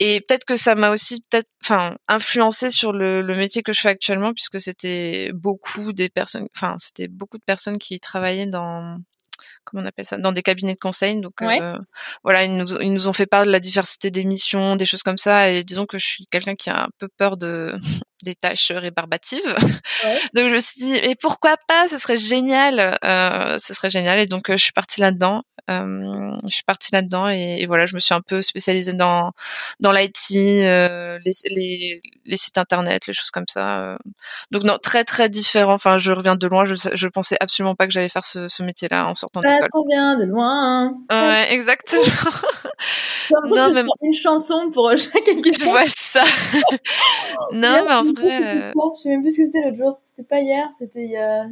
Et 0.00 0.22
peut-être 0.22 0.44
que 0.46 0.56
ça 0.56 0.74
m'a 0.74 0.90
aussi 0.90 1.22
peut-être, 1.30 1.50
enfin 1.62 1.96
influencé 2.08 2.70
sur 2.70 2.92
le, 2.92 3.20
le 3.20 3.36
métier 3.36 3.62
que 3.62 3.74
je 3.74 3.80
fais 3.80 3.90
actuellement 3.90 4.32
puisque 4.32 4.60
c'était 4.60 5.32
beaucoup 5.34 5.92
des 5.92 6.08
personnes, 6.08 6.48
enfin 6.56 6.76
c'était 6.78 7.08
beaucoup 7.08 7.36
de 7.36 7.44
personnes 7.44 7.78
qui 7.78 8.00
travaillaient 8.00 8.46
dans 8.46 8.98
comment 9.64 9.82
on 9.82 9.86
appelle 9.86 10.04
ça, 10.04 10.18
dans 10.18 10.32
des 10.32 10.42
cabinets 10.42 10.74
de 10.74 10.78
conseil. 10.78 11.20
Donc 11.20 11.34
ouais. 11.40 11.60
euh, 11.60 11.78
voilà, 12.22 12.44
ils 12.44 12.56
nous, 12.56 12.80
ils 12.80 12.92
nous 12.92 13.08
ont 13.08 13.12
fait 13.12 13.26
part 13.26 13.46
de 13.46 13.50
la 13.50 13.60
diversité 13.60 14.10
des 14.10 14.24
missions, 14.24 14.76
des 14.76 14.86
choses 14.86 15.02
comme 15.02 15.18
ça. 15.18 15.50
Et 15.50 15.64
disons 15.64 15.86
que 15.86 15.98
je 15.98 16.06
suis 16.06 16.26
quelqu'un 16.30 16.54
qui 16.54 16.70
a 16.70 16.84
un 16.84 16.88
peu 16.98 17.08
peur 17.16 17.36
de 17.36 17.74
des 18.24 18.34
tâches 18.34 18.72
rébarbatives. 18.72 19.44
Ouais. 19.44 20.18
donc 20.34 20.48
je 20.48 20.54
me 20.54 20.60
suis 20.60 20.82
dit, 20.82 20.94
et 20.94 21.14
pourquoi 21.14 21.56
pas? 21.68 21.88
Ce 21.88 21.98
serait 21.98 22.16
génial. 22.16 22.98
Euh, 23.04 23.58
ce 23.58 23.74
serait 23.74 23.90
génial. 23.90 24.18
Et 24.18 24.26
donc 24.26 24.50
euh, 24.50 24.56
je 24.56 24.64
suis 24.64 24.72
partie 24.72 25.00
là-dedans. 25.00 25.42
Euh, 25.70 26.34
je 26.46 26.54
suis 26.54 26.64
partie 26.64 26.92
là-dedans 26.92 27.26
et, 27.30 27.56
et, 27.60 27.66
voilà, 27.66 27.86
je 27.86 27.94
me 27.94 28.00
suis 28.00 28.12
un 28.12 28.20
peu 28.20 28.42
spécialisée 28.42 28.92
dans 28.92 29.32
dans 29.80 29.92
l'IT, 29.92 30.32
euh, 30.32 31.18
les, 31.24 31.32
les, 31.48 32.00
les 32.26 32.36
sites 32.36 32.58
internet, 32.58 33.06
les 33.06 33.14
choses 33.14 33.30
comme 33.30 33.46
ça. 33.50 33.96
Donc 34.50 34.64
non, 34.64 34.76
très 34.82 35.04
très 35.04 35.30
différent. 35.30 35.72
Enfin, 35.72 35.96
je 35.96 36.12
reviens 36.12 36.36
de 36.36 36.46
loin. 36.46 36.66
Je 36.66 36.74
je 36.74 37.08
pensais 37.08 37.36
absolument 37.40 37.74
pas 37.74 37.86
que 37.86 37.92
j'allais 37.92 38.10
faire 38.10 38.26
ce, 38.26 38.46
ce 38.46 38.62
métier-là 38.62 39.06
en 39.06 39.14
sortant 39.14 39.40
de 39.40 39.48
l'école. 39.48 39.70
trop 39.70 39.86
bien, 39.86 40.18
de 40.18 40.24
loin. 40.24 40.92
Ouais, 41.10 41.46
exactement. 41.52 42.02
non, 43.48 43.72
même 43.72 43.88
une 44.02 44.12
chanson 44.12 44.70
pour 44.70 44.90
chaque 44.90 45.28
épisode. 45.28 45.60
Je 45.60 45.64
vois 45.64 45.86
ça. 45.86 46.24
non, 47.52 47.84
mais 47.86 47.94
en 47.94 48.12
Je 48.16 49.02
sais 49.02 49.08
même 49.08 49.22
plus 49.22 49.32
ce 49.32 49.38
que 49.38 49.44
c'était 49.46 49.62
l'autre 49.62 49.76
jour. 49.76 50.00
C'était 50.08 50.28
pas 50.28 50.40
hier, 50.40 50.68
c'était 50.78 51.04
il 51.04 51.10
y 51.10 51.16
a 51.16 51.46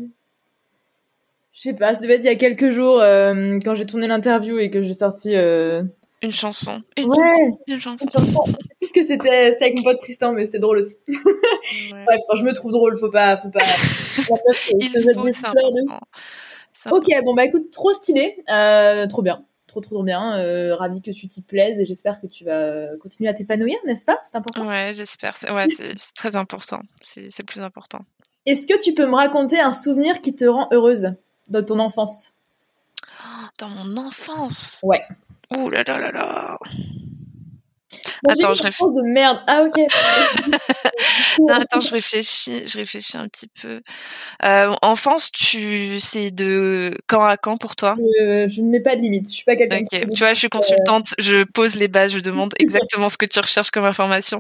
je 1.53 1.61
sais 1.61 1.75
pas, 1.75 1.93
ça 1.95 2.01
devait 2.01 2.15
être 2.15 2.23
il 2.23 2.27
y 2.27 2.31
a 2.31 2.35
quelques 2.35 2.71
jours 2.71 2.99
euh, 3.01 3.59
quand 3.63 3.75
j'ai 3.75 3.85
tourné 3.85 4.07
l'interview 4.07 4.59
et 4.59 4.71
que 4.71 4.81
j'ai 4.81 4.95
sorti 4.95 5.35
euh... 5.35 5.83
une 6.23 6.33
chanson. 6.33 6.81
Une 6.97 7.11
ouais, 7.11 7.17
chanson. 7.17 7.59
Une 7.67 7.81
chanson. 7.81 8.07
Une 8.07 8.27
chanson. 8.27 8.45
Puisque 8.81 9.03
c'était 9.07 9.53
c'était 9.53 9.65
avec 9.67 9.77
mon 9.77 9.85
pote 9.85 9.99
Tristan, 9.99 10.33
mais 10.33 10.47
c'était 10.47 10.59
drôle 10.59 10.79
aussi. 10.79 10.97
Ouais. 11.93 12.05
Bref, 12.07 12.21
enfin, 12.29 12.41
je 12.41 12.45
me 12.45 12.53
trouve 12.53 12.73
drôle, 12.73 12.99
faut 12.99 13.09
pas, 13.09 13.37
faut 13.37 13.49
pas. 13.49 13.61
il 14.81 14.89
faut, 14.89 15.33
c'est 15.33 15.47
important. 15.47 16.01
Ok, 16.91 17.07
bon 17.25 17.35
bah 17.35 17.45
écoute, 17.45 17.71
trop 17.71 17.93
stylé, 17.93 18.37
euh, 18.51 19.07
trop 19.07 19.23
bien, 19.23 19.45
trop 19.67 19.81
trop, 19.81 19.95
trop 19.95 20.05
bien. 20.05 20.39
Euh, 20.39 20.75
ravi 20.77 21.03
que 21.03 21.11
tu 21.11 21.29
t'y 21.29 21.43
plaises 21.43 21.81
et 21.81 21.87
j'espère 21.87 22.21
que 22.21 22.27
tu 22.27 22.45
vas 22.45 22.97
continuer 23.01 23.29
à 23.29 23.35
t'épanouir, 23.35 23.77
n'est-ce 23.87 24.05
pas? 24.05 24.19
C'est 24.23 24.37
important. 24.37 24.67
Ouais, 24.67 24.93
j'espère. 24.95 25.37
Ouais, 25.53 25.69
c'est 25.69 25.95
très 26.15 26.37
important. 26.37 26.83
C'est 27.01 27.37
le 27.39 27.45
plus 27.45 27.61
important. 27.61 28.01
Est-ce 28.47 28.67
que 28.67 28.81
tu 28.83 28.93
peux 28.95 29.07
me 29.07 29.15
raconter 29.15 29.61
un 29.61 29.73
souvenir 29.73 30.21
qui 30.21 30.35
te 30.35 30.45
rend 30.45 30.69
heureuse 30.73 31.15
dans 31.49 31.65
ton 31.65 31.79
enfance? 31.79 32.33
Dans 33.59 33.69
mon 33.69 33.97
enfance? 33.97 34.81
Ouais. 34.83 35.03
Ouh 35.57 35.69
là 35.69 35.83
là 35.87 35.99
là 35.99 36.11
là. 36.11 36.59
Attends, 38.29 38.55
je 38.55 38.63
réfléchis. 38.63 38.93
de 38.95 39.13
merde. 39.13 39.39
Ah 39.47 39.63
ok. 39.63 39.77
non, 41.41 41.55
attends, 41.55 41.81
je 41.81 41.91
réfléchis, 41.91 42.63
je 42.67 42.79
réfléchis 42.79 43.17
un 43.17 43.29
petit 43.29 43.49
peu. 43.61 43.81
Euh, 44.45 44.75
enfance, 44.83 45.31
tu 45.33 45.99
c'est 46.01 46.31
de 46.31 46.97
quand 47.07 47.25
à 47.25 47.37
quand 47.37 47.57
pour 47.57 47.77
toi? 47.77 47.97
Euh, 48.21 48.47
Je 48.49 48.63
ne 48.63 48.69
mets 48.69 48.81
pas 48.81 48.97
de 48.97 49.01
limite. 49.01 49.29
Je 49.29 49.35
suis 49.35 49.45
pas 49.45 49.57
quelqu'un. 49.57 49.83
Tu 49.85 50.19
vois, 50.19 50.35
je 50.35 50.39
suis 50.39 50.49
consultante. 50.49 51.09
Euh... 51.19 51.23
Je 51.23 51.45
pose 51.45 51.77
les 51.77 51.89
bases. 51.89 52.13
Je 52.13 52.21
demande 52.33 52.53
exactement 52.59 53.09
ce 53.09 53.17
que 53.17 53.27
tu 53.27 53.39
recherches 53.41 53.71
comme 53.71 53.85
information. 53.85 54.39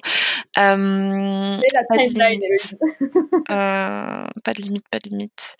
Euh, 0.58 1.56
la 1.56 1.84
pas, 1.88 1.96
de 1.96 2.02
limite. 2.02 2.76
Euh, 3.50 4.26
pas 4.44 4.52
de 4.54 4.62
limite. 4.62 4.84
Pas 4.90 4.98
de 4.98 5.08
limite. 5.10 5.56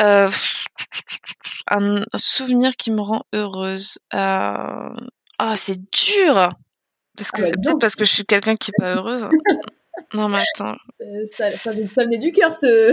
Euh, 0.00 0.30
un, 1.70 2.02
souvenir 2.16 2.76
qui 2.76 2.90
me 2.90 3.00
rend 3.00 3.22
heureuse. 3.32 3.98
Ah, 4.10 4.92
oh, 5.42 5.52
c'est 5.54 5.78
dur. 5.92 6.50
Parce 7.16 7.30
que 7.30 7.42
ah, 7.42 7.44
c'est 7.44 7.56
peut-être 7.62 7.78
parce 7.78 7.94
que 7.94 8.04
je 8.04 8.12
suis 8.12 8.24
quelqu'un 8.24 8.56
qui 8.56 8.70
est 8.70 8.80
pas 8.80 8.94
heureuse. 8.94 9.28
non, 10.14 10.28
mais 10.28 10.42
attends. 10.54 10.76
Ça, 11.36 11.50
ça, 11.50 11.72
ça 11.72 12.04
venait 12.04 12.18
du 12.18 12.32
cœur, 12.32 12.54
ce. 12.54 12.92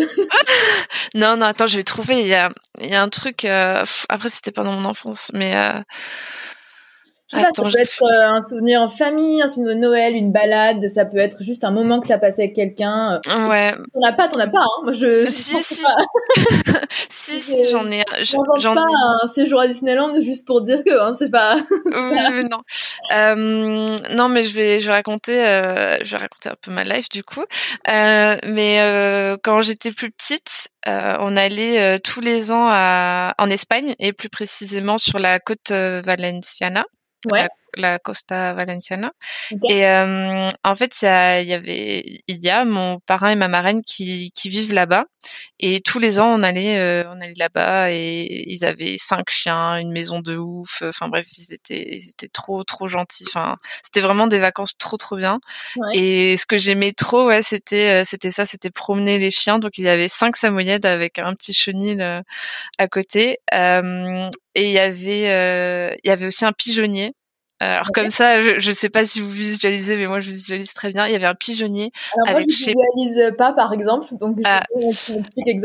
non, 1.16 1.38
non, 1.38 1.46
attends, 1.46 1.68
je 1.68 1.78
vais 1.78 1.84
trouver. 1.84 2.22
Il 2.22 2.28
y 2.28 2.34
a, 2.34 2.50
il 2.82 2.90
y 2.90 2.96
a 2.96 3.02
un 3.02 3.10
truc. 3.10 3.46
Euh... 3.46 3.84
Après, 4.10 4.30
c'était 4.30 4.52
pas 4.52 4.64
dans 4.64 4.74
mon 4.74 4.86
enfance, 4.86 5.32
mais. 5.34 5.56
Euh... 5.56 5.80
Je 7.32 7.38
sais 7.38 7.44
pas, 7.44 7.50
ça 7.54 7.64
peut 7.64 7.80
être 7.80 8.04
euh, 8.04 8.38
un 8.38 8.42
souvenir 8.42 8.82
en 8.82 8.90
famille, 8.90 9.42
un 9.42 9.48
souvenir 9.48 9.76
de 9.76 9.80
Noël, 9.80 10.16
une 10.16 10.32
balade, 10.32 10.88
ça 10.88 11.06
peut 11.06 11.18
être 11.18 11.44
juste 11.44 11.64
un 11.64 11.72
moment 11.72 12.00
que 12.00 12.08
t'as 12.08 12.18
passé 12.18 12.44
avec 12.44 12.56
quelqu'un. 12.56 13.20
Ouais. 13.48 13.72
T'en 13.94 14.02
as 14.04 14.14
pas, 14.14 14.28
t'en 14.28 14.40
as 14.40 14.48
pas, 14.48 14.60
hein. 14.60 14.82
Moi, 14.84 14.94
je. 14.94 15.30
Si, 15.30 15.62
si. 15.62 15.84
si, 17.10 17.40
si, 17.40 17.70
j'en 17.70 17.90
ai. 17.92 18.04
J'en 18.24 18.74
pas 18.74 18.82
ai... 18.82 19.24
un 19.24 19.28
séjour 19.28 19.60
à 19.60 19.68
Disneyland 19.68 20.20
juste 20.22 20.48
pour 20.48 20.62
dire 20.62 20.84
que, 20.84 21.00
hein, 21.00 21.14
c'est 21.14 21.30
pas. 21.30 21.58
oui, 21.86 22.44
non. 22.50 22.60
Euh, 23.16 23.96
non, 24.16 24.30
mais 24.30 24.44
je 24.44 24.54
vais, 24.54 24.80
je 24.80 24.88
vais 24.88 24.94
raconter, 24.94 25.46
euh, 25.46 25.98
je 26.04 26.12
vais 26.12 26.18
raconter 26.18 26.50
un 26.50 26.56
peu 26.62 26.72
ma 26.72 26.84
life 26.84 27.10
du 27.10 27.24
coup. 27.24 27.44
Euh, 27.88 28.38
mais 28.48 28.82
euh, 28.82 29.38
quand 29.44 29.62
j'étais 29.62 29.92
plus 29.92 30.12
petite, 30.12 30.70
on 30.88 31.38
allait 31.38 32.00
tous 32.00 32.22
les 32.22 32.52
ans 32.52 32.68
à, 32.72 33.34
en 33.38 33.50
Espagne 33.50 33.96
et 34.00 34.12
plus 34.12 34.30
précisément 34.30 34.98
sur 34.98 35.20
la 35.20 35.40
côte 35.40 35.70
valenciana 35.72 36.86
ouais. 37.32 37.50
La 37.76 38.00
Costa 38.00 38.54
Valenciana. 38.54 39.12
Et 39.70 39.86
en 39.88 40.76
fait, 40.76 41.02
il 41.02 41.06
y, 41.06 41.50
y, 41.50 41.54
avait, 41.54 42.04
il 42.28 42.44
y 42.44 42.50
a 42.50 42.66
mon 42.66 43.00
parrain 43.00 43.32
et 43.32 43.36
ma 43.36 43.48
marraine 43.48 43.82
qui, 43.82 44.32
qui 44.32 44.50
vivent 44.50 44.74
là-bas. 44.74 45.06
Et 45.60 45.82
tous 45.82 46.00
les 46.00 46.20
ans, 46.20 46.28
on 46.28 46.44
allait, 46.44 47.06
on 47.06 47.20
allait 47.20 47.34
là-bas 47.36 47.92
et 47.92 48.46
ils 48.48 48.64
avaient 48.64 48.98
cinq 48.98 49.30
chiens, 49.30 49.78
une 49.78 49.92
maison 49.92 50.22
de 50.22 50.38
ouf. 50.38 50.82
Enfin 50.82 51.10
bref, 51.10 51.28
ils 51.38 51.54
étaient, 51.54 51.96
ils 51.96 52.10
étaient 52.10 52.30
trop, 52.30 52.64
trop 52.64 52.88
gentils. 52.88 53.26
Enfin, 53.28 53.58
c'était 53.84 54.02
vraiment 54.02 54.28
des 54.28 54.40
vacances 54.40 54.78
trop, 54.78 54.98
trop 54.98 55.18
bien. 55.18 55.40
Et 55.94 56.38
ce 56.38 56.46
que 56.46 56.58
j'aimais 56.58 56.94
trop, 56.94 57.28
ouais, 57.28 57.42
c'était, 57.42 58.06
c'était 58.06 58.32
ça, 58.32 58.46
c'était 58.46 58.72
promener 58.72 59.18
les 59.18 59.32
chiens. 59.32 59.60
Donc 59.60 59.78
il 59.78 59.84
y 59.84 59.90
avait 59.90 60.10
cinq 60.10 60.36
samoyèdes 60.38 60.86
avec 60.86 61.20
un 61.20 61.34
petit 61.36 61.54
chenil 61.54 62.24
à 62.78 62.88
côté. 62.88 63.40
Euh, 63.54 64.30
et 64.56 64.66
il 64.66 64.72
y 64.72 64.80
avait, 64.80 65.30
euh, 65.30 65.96
il 66.04 66.08
y 66.08 66.12
avait 66.12 66.26
aussi 66.26 66.46
un 66.46 66.52
pigeonnier. 66.52 67.14
Euh, 67.62 67.76
alors 67.76 67.92
comme 67.94 68.10
ça, 68.10 68.42
je, 68.42 68.60
je 68.60 68.72
sais 68.72 68.90
pas 68.90 69.06
si 69.06 69.20
vous 69.22 69.30
visualisez, 69.30 69.96
mais 69.98 70.08
moi 70.08 70.20
je 70.20 70.32
visualise 70.32 70.74
très 70.74 70.92
bien. 70.92 71.08
Il 71.08 71.12
y 71.12 71.16
avait 71.16 71.26
un 71.26 71.36
pigeonnier. 71.36 71.92
Alors 72.16 72.32
moi 72.32 72.42
je 72.42 72.46
visualise 72.46 73.36
pas, 73.38 73.54
par 73.54 73.74
exemple, 73.74 74.08
donc 74.20 74.38
je, 74.38 74.44
ah. 74.46 74.64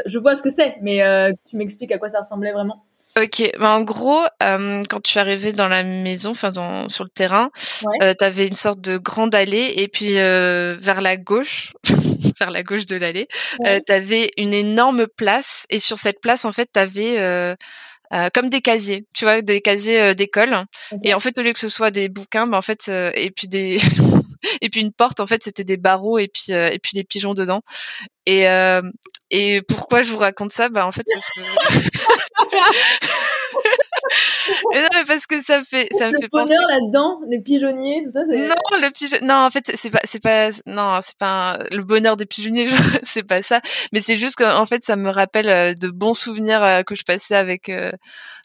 je 0.07 0.19
vois 0.19 0.35
ce 0.35 0.43
que 0.43 0.51
c'est, 0.51 0.77
mais 0.83 1.01
tu 1.49 1.57
m'expliques 1.57 1.93
à 1.93 1.99
quoi 1.99 2.11
ça 2.11 2.21
ressemblait 2.21 2.53
vraiment. 2.53 2.85
Ok, 3.17 3.49
bah 3.61 3.71
en 3.71 3.83
gros, 3.83 4.23
euh, 4.43 4.83
quand 4.91 5.01
tu 5.01 5.19
arrivais 5.21 5.53
dans 5.53 5.69
la 5.69 5.85
maison, 5.85 6.31
enfin 6.31 6.51
dans 6.51 6.89
sur 6.89 7.05
le 7.05 7.11
terrain, 7.11 7.51
ouais. 7.85 7.99
euh, 8.03 8.15
tu 8.19 8.25
avais 8.25 8.49
une 8.49 8.57
sorte 8.57 8.81
de 8.81 8.99
grande 8.99 9.37
allée 9.37 9.73
et 9.77 9.87
puis 9.87 10.19
euh, 10.19 10.77
vers 10.81 11.01
la 11.01 11.17
gauche, 11.17 11.75
vers 12.41 12.51
la 12.51 12.65
gauche 12.65 12.87
de 12.87 12.97
l'allée, 12.97 13.29
ouais. 13.61 13.81
tu 13.87 13.93
avais 13.93 14.33
une 14.37 14.53
énorme 14.53 15.07
place 15.07 15.65
et 15.71 15.79
sur 15.79 15.97
cette 16.01 16.21
place 16.21 16.45
en 16.45 16.51
fait 16.51 16.71
tu 16.75 16.81
avais 16.81 17.57
euh, 18.13 18.29
comme 18.33 18.51
des 18.51 18.61
casiers, 18.61 19.07
tu 19.15 19.25
vois, 19.25 19.43
des 19.43 19.61
casiers 19.61 20.01
euh, 20.01 20.15
d'école. 20.15 20.55
Okay. 20.93 21.09
Et 21.09 21.15
en 21.15 21.21
fait, 21.21 21.39
au 21.39 21.43
lieu 21.43 21.53
que 21.53 21.59
ce 21.59 21.69
soit 21.69 21.91
des 21.91 22.09
bouquins, 22.09 22.47
bah, 22.47 22.59
en 22.59 22.63
fait, 22.63 22.87
euh, 22.89 23.11
et 23.15 23.31
puis 23.31 23.49
des 23.49 23.79
et 24.61 24.69
puis 24.69 24.81
une 24.81 24.93
porte, 24.93 25.21
en 25.21 25.27
fait, 25.27 25.43
c'était 25.43 25.65
des 25.65 25.77
barreaux 25.77 26.19
et 26.19 26.29
puis 26.29 26.53
et 26.53 26.79
puis 26.79 26.97
les 26.97 27.05
pigeons 27.05 27.35
dedans. 27.35 27.63
Et 28.27 28.45
et 29.31 29.63
pourquoi 29.63 30.03
je 30.03 30.13
vous 30.13 30.19
raconte 30.19 30.53
ça? 30.53 30.69
Bah 30.69 30.87
en 30.87 30.93
fait 30.93 31.05
parce 31.13 31.27
que 31.35 31.41
mais 34.73 34.83
non, 34.83 34.88
mais 34.94 35.04
parce 35.06 35.26
que 35.26 35.42
ça 35.42 35.59
me 35.59 35.64
fait, 35.64 35.88
ça 35.97 36.09
me 36.09 36.12
le 36.12 36.21
fait 36.21 36.28
bonheur 36.30 36.66
là-dedans, 36.68 37.21
les 37.26 37.40
pigeonniers, 37.40 38.02
tout 38.04 38.12
ça. 38.12 38.25
Non, 38.25 38.80
le 38.80 38.90
pigeon, 38.90 39.18
non, 39.23 39.35
en 39.35 39.50
fait, 39.50 39.73
c'est 39.75 39.90
pas, 39.90 40.00
c'est 40.04 40.23
pas, 40.23 40.50
non, 40.66 40.99
c'est 41.02 41.16
pas 41.18 41.54
un... 41.54 41.59
le 41.71 41.83
bonheur 41.83 42.16
des 42.16 42.26
pigeonniers, 42.26 42.68
c'est 43.02 43.23
pas 43.23 43.42
ça. 43.42 43.61
Mais 43.92 44.00
c'est 44.00 44.18
juste 44.18 44.37
qu'en 44.37 44.66
fait, 44.66 44.85
ça 44.85 44.97
me 44.97 45.11
rappelle 45.11 45.49
euh, 45.49 45.75
de 45.75 45.88
bons 45.88 46.14
souvenirs 46.14 46.62
euh, 46.62 46.83
que 46.83 46.94
je 46.94 47.04
passais 47.04 47.35
avec, 47.35 47.68
euh, 47.68 47.92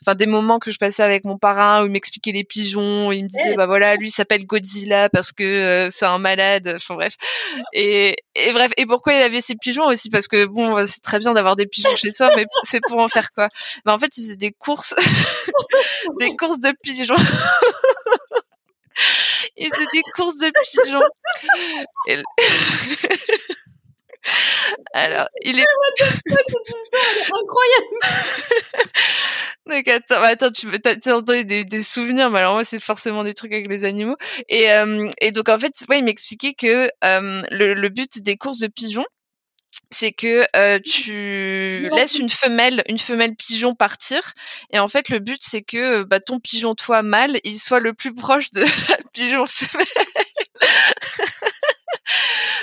enfin, 0.01 0.15
des 0.15 0.25
moments 0.25 0.59
que 0.59 0.71
je 0.71 0.77
passais 0.77 1.03
avec 1.03 1.25
mon 1.25 1.37
parrain 1.37 1.83
où 1.83 1.85
il 1.87 1.91
m'expliquait 1.91 2.31
les 2.31 2.43
pigeons, 2.43 3.11
il 3.11 3.23
me 3.23 3.29
disait, 3.29 3.55
bah 3.55 3.65
voilà, 3.65 3.95
lui 3.95 4.09
s'appelle 4.09 4.45
Godzilla 4.45 5.09
parce 5.09 5.31
que 5.31 5.89
c'est 5.91 6.05
un 6.05 6.19
malade. 6.19 6.73
Enfin 6.75 6.95
bref. 6.95 7.15
Et, 7.73 8.15
et 8.35 8.51
bref, 8.53 8.71
et 8.77 8.85
pourquoi 8.85 9.13
il 9.13 9.21
avait 9.21 9.41
ses 9.41 9.55
pigeons 9.55 9.85
aussi? 9.85 10.09
Parce 10.09 10.27
que 10.27 10.45
bon, 10.45 10.85
c'est 10.85 11.01
très 11.01 11.19
bien 11.19 11.33
d'avoir 11.33 11.55
des 11.55 11.67
pigeons 11.67 11.95
chez 11.95 12.11
soi, 12.11 12.29
mais 12.35 12.45
c'est 12.63 12.81
pour 12.87 12.99
en 12.99 13.07
faire 13.07 13.31
quoi? 13.31 13.49
Bah 13.85 13.93
en 13.93 13.99
fait, 13.99 14.17
il 14.17 14.23
faisait 14.23 14.35
des 14.35 14.51
courses. 14.51 14.95
des 16.19 16.35
courses 16.35 16.59
de 16.59 16.73
pigeons. 16.81 17.15
il 19.57 19.69
faisait 19.73 19.85
des 19.93 20.01
courses 20.15 20.37
de 20.37 20.51
pigeons. 20.63 21.01
Et... 22.07 22.17
Alors, 24.93 25.27
il 25.43 25.59
est. 25.59 25.65
incroyable. 27.41 27.97
Donc 29.65 29.87
attends, 29.87 30.21
attends, 30.23 30.51
tu 30.51 30.67
as 30.67 31.15
entendu 31.15 31.45
des, 31.45 31.63
des, 31.63 31.83
souvenirs, 31.83 32.29
mais 32.31 32.39
alors 32.39 32.55
moi 32.55 32.65
c'est 32.65 32.79
forcément 32.79 33.23
des 33.23 33.33
trucs 33.33 33.53
avec 33.53 33.67
les 33.67 33.85
animaux. 33.85 34.17
Et, 34.49 34.69
euh, 34.71 35.07
et 35.21 35.31
donc 35.31 35.47
en 35.47 35.57
fait, 35.59 35.71
ouais, 35.89 35.99
il 35.99 36.05
m'expliquait 36.05 36.53
que 36.53 36.89
euh, 37.03 37.41
le, 37.51 37.75
le, 37.75 37.89
but 37.89 38.21
des 38.21 38.35
courses 38.35 38.59
de 38.59 38.67
pigeons, 38.67 39.05
c'est 39.91 40.11
que 40.11 40.45
euh, 40.55 40.79
tu 40.79 41.89
laisses 41.91 42.15
une 42.15 42.29
femelle, 42.29 42.83
une 42.87 42.99
femelle 42.99 43.35
pigeon 43.35 43.75
partir, 43.75 44.33
et 44.71 44.79
en 44.79 44.87
fait 44.87 45.09
le 45.09 45.19
but 45.19 45.41
c'est 45.41 45.61
que 45.61 46.03
bah, 46.03 46.19
ton 46.19 46.39
pigeon 46.39 46.75
toi 46.75 47.01
mâle, 47.01 47.39
il 47.43 47.59
soit 47.59 47.79
le 47.79 47.93
plus 47.93 48.13
proche 48.13 48.51
de 48.51 48.61
la 48.89 48.97
pigeon 49.13 49.45
femelle. 49.45 49.85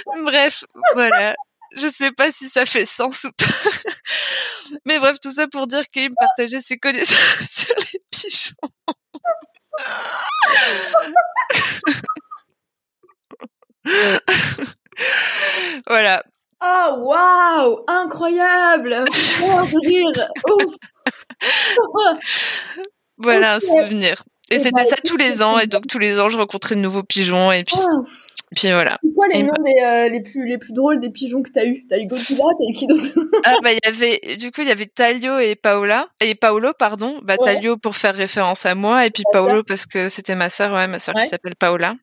Bref, 0.24 0.64
voilà. 0.94 1.34
Je 1.76 1.88
sais 1.88 2.10
pas 2.12 2.32
si 2.32 2.48
ça 2.48 2.64
fait 2.64 2.86
sens 2.86 3.24
ou 3.24 3.30
pas. 3.32 3.44
Mais 4.86 4.98
bref, 4.98 5.18
tout 5.20 5.32
ça 5.32 5.46
pour 5.48 5.66
dire 5.66 5.88
qu'il 5.90 6.12
partageait 6.14 6.60
ses 6.60 6.78
connaissances 6.78 7.50
sur 7.50 7.74
les 7.76 8.00
pigeons. 8.10 8.54
voilà. 15.86 16.24
Oh 16.62 16.94
waouh, 16.98 17.84
incroyable, 17.86 19.04
oh, 19.42 19.60
rire, 19.84 20.28
ouf. 20.50 20.74
voilà 23.18 23.56
un 23.56 23.60
souvenir. 23.60 24.24
Et 24.50 24.58
c'était 24.58 24.84
ça 24.84 24.96
tous 25.04 25.16
les 25.16 25.42
ans, 25.42 25.58
et 25.58 25.66
donc 25.66 25.86
tous 25.86 25.98
les 25.98 26.18
ans 26.20 26.30
je 26.30 26.38
rencontrais 26.38 26.76
de 26.76 26.80
nouveaux 26.80 27.02
pigeons, 27.02 27.52
et 27.52 27.64
puis, 27.64 27.76
oh. 27.78 28.04
puis 28.54 28.68
voilà. 28.70 28.96
C'est 29.02 29.12
quoi 29.12 29.26
les 29.28 29.40
et 29.40 29.42
noms 29.42 29.52
des, 29.62 29.82
euh, 29.82 30.08
les 30.08 30.22
plus 30.22 30.46
les 30.46 30.56
plus 30.56 30.72
drôles 30.72 31.00
des 31.00 31.10
pigeons 31.10 31.42
que 31.42 31.50
t'as 31.50 31.66
eu? 31.66 31.84
T'as 31.88 31.98
eu 31.98 32.06
Godzilla, 32.06 32.44
t'as 32.44 32.70
eu 32.70 32.72
qui 32.72 32.86
d'autre? 32.86 33.06
Ah 33.44 33.56
bah 33.62 33.72
il 33.72 33.80
y 33.84 33.88
avait, 33.88 34.36
du 34.36 34.50
coup 34.50 34.62
il 34.62 34.68
y 34.68 34.70
avait 34.70 34.86
Talio 34.86 35.38
et 35.38 35.56
Paola 35.56 36.08
et 36.20 36.36
Paolo 36.36 36.72
pardon. 36.78 37.20
Bah 37.22 37.34
ouais. 37.38 37.54
Talio 37.54 37.76
pour 37.76 37.96
faire 37.96 38.14
référence 38.14 38.64
à 38.64 38.74
moi, 38.74 39.04
et 39.04 39.10
puis 39.10 39.24
Paolo 39.32 39.62
parce 39.62 39.84
que 39.84 40.08
c'était 40.08 40.36
ma 40.36 40.48
sœur, 40.48 40.72
ouais 40.72 40.86
ma 40.86 41.00
sœur 41.00 41.16
ouais. 41.16 41.22
qui 41.22 41.28
s'appelle 41.28 41.56
Paola. 41.56 41.96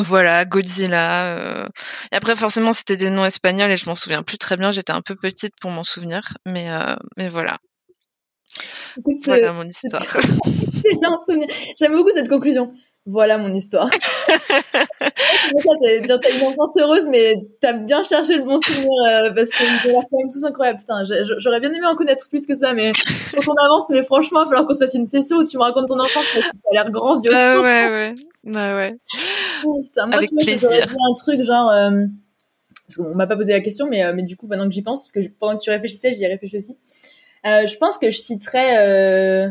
Voilà, 0.00 0.44
Godzilla. 0.44 1.36
Euh... 1.36 1.68
Et 2.12 2.16
après, 2.16 2.36
forcément, 2.36 2.72
c'était 2.72 2.96
des 2.96 3.10
noms 3.10 3.24
espagnols 3.24 3.70
et 3.70 3.76
je 3.76 3.86
m'en 3.86 3.94
souviens 3.94 4.22
plus 4.22 4.38
très 4.38 4.56
bien. 4.56 4.70
J'étais 4.70 4.92
un 4.92 5.02
peu 5.02 5.16
petite 5.16 5.54
pour 5.60 5.70
m'en 5.70 5.84
souvenir, 5.84 6.34
mais 6.46 6.70
euh... 6.70 6.94
mais 7.16 7.28
voilà. 7.28 7.56
Écoute, 8.98 9.16
voilà 9.24 9.52
mon 9.52 9.64
histoire. 9.64 10.02
J'aime 11.78 11.92
beaucoup 11.92 12.10
cette 12.14 12.28
conclusion. 12.28 12.72
Voilà 13.10 13.38
mon 13.38 13.54
histoire. 13.54 13.88
t'as 14.28 16.30
une 16.30 16.46
enfance 16.46 16.76
heureuse, 16.76 17.06
mais 17.08 17.36
t'as 17.58 17.72
bien 17.72 18.02
cherché 18.02 18.36
le 18.36 18.44
bon 18.44 18.58
souvenir 18.58 18.90
euh, 19.08 19.30
parce 19.32 19.48
qu'ils 19.48 19.90
ont 19.90 19.94
l'air 19.94 20.02
quand 20.10 20.18
même 20.18 20.28
tous 20.30 20.44
incroyables. 20.44 20.78
Putain, 20.78 21.04
j'aurais 21.38 21.60
bien 21.60 21.72
aimé 21.72 21.86
en 21.86 21.94
connaître 21.94 22.28
plus 22.28 22.46
que 22.46 22.54
ça, 22.54 22.74
mais 22.74 22.92
faut 22.94 23.40
qu'on 23.40 23.54
avance. 23.64 23.88
Mais 23.88 24.02
franchement, 24.02 24.40
il 24.40 24.44
va 24.44 24.48
falloir 24.50 24.66
qu'on 24.66 24.74
se 24.74 24.80
fasse 24.80 24.92
une 24.92 25.06
session 25.06 25.38
où 25.38 25.44
tu 25.44 25.56
me 25.56 25.62
racontes 25.62 25.88
ton 25.88 25.98
enfance 25.98 26.26
parce 26.34 26.48
que 26.48 26.56
ça 26.56 26.68
a 26.70 26.74
l'air 26.74 26.90
grandiose. 26.90 27.34
Ah 27.34 27.62
ouais, 27.62 27.88
ouais. 27.88 28.14
Bah 28.44 28.76
ouais. 28.76 28.94
Oh, 29.64 29.80
putain, 29.82 30.06
moi, 30.06 30.16
Avec 30.16 30.28
tu 30.28 30.34
vois, 30.34 30.44
plaisir. 30.44 30.70
un 30.70 31.14
truc 31.14 31.42
genre. 31.42 31.70
Euh, 31.70 32.04
parce 32.86 32.96
qu'on 32.96 33.14
m'a 33.14 33.26
pas 33.26 33.36
posé 33.36 33.52
la 33.52 33.60
question, 33.60 33.86
mais, 33.88 34.04
euh, 34.04 34.12
mais 34.14 34.22
du 34.22 34.36
coup, 34.36 34.48
maintenant 34.48 34.66
que 34.66 34.74
j'y 34.74 34.82
pense, 34.82 35.02
parce 35.02 35.12
que 35.12 35.22
je, 35.22 35.28
pendant 35.30 35.56
que 35.56 35.62
tu 35.62 35.70
réfléchissais, 35.70 36.12
j'y 36.12 36.24
ai 36.24 36.28
réfléchi 36.28 36.58
aussi. 36.58 36.76
Euh, 37.46 37.66
je 37.66 37.76
pense 37.78 37.96
que 37.96 38.10
je 38.10 38.18
citerais. 38.18 39.50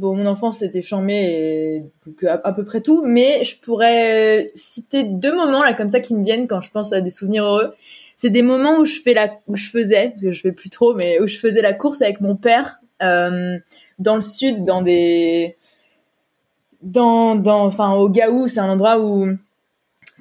Bon, 0.00 0.16
mon 0.16 0.24
enfance 0.24 0.60
c'était 0.60 0.80
chambé 0.80 1.12
et 1.12 2.26
à, 2.26 2.52
peu 2.54 2.64
près 2.64 2.80
tout, 2.80 3.02
mais 3.04 3.44
je 3.44 3.60
pourrais 3.60 4.50
citer 4.54 5.04
deux 5.04 5.36
moments 5.36 5.62
là 5.62 5.74
comme 5.74 5.90
ça 5.90 6.00
qui 6.00 6.14
me 6.14 6.24
viennent 6.24 6.46
quand 6.46 6.62
je 6.62 6.70
pense 6.70 6.94
à 6.94 7.02
des 7.02 7.10
souvenirs 7.10 7.44
heureux. 7.44 7.74
C'est 8.16 8.30
des 8.30 8.40
moments 8.40 8.78
où 8.78 8.86
je 8.86 8.98
fais 9.02 9.14
où 9.46 9.56
je 9.56 9.66
faisais, 9.66 10.08
parce 10.10 10.22
que 10.22 10.32
je 10.32 10.40
fais 10.40 10.52
plus 10.52 10.70
trop, 10.70 10.94
mais 10.94 11.20
où 11.20 11.26
je 11.26 11.38
faisais 11.38 11.60
la 11.60 11.74
course 11.74 12.00
avec 12.00 12.22
mon 12.22 12.34
père 12.34 12.80
euh, 13.02 13.58
dans 13.98 14.14
le 14.14 14.22
sud, 14.22 14.64
dans 14.64 14.80
des, 14.80 15.58
dans, 16.80 17.34
dans, 17.34 17.66
enfin 17.66 17.92
au 17.92 18.08
Gaou, 18.08 18.48
c'est 18.48 18.60
un 18.60 18.70
endroit 18.70 19.00
où 19.00 19.36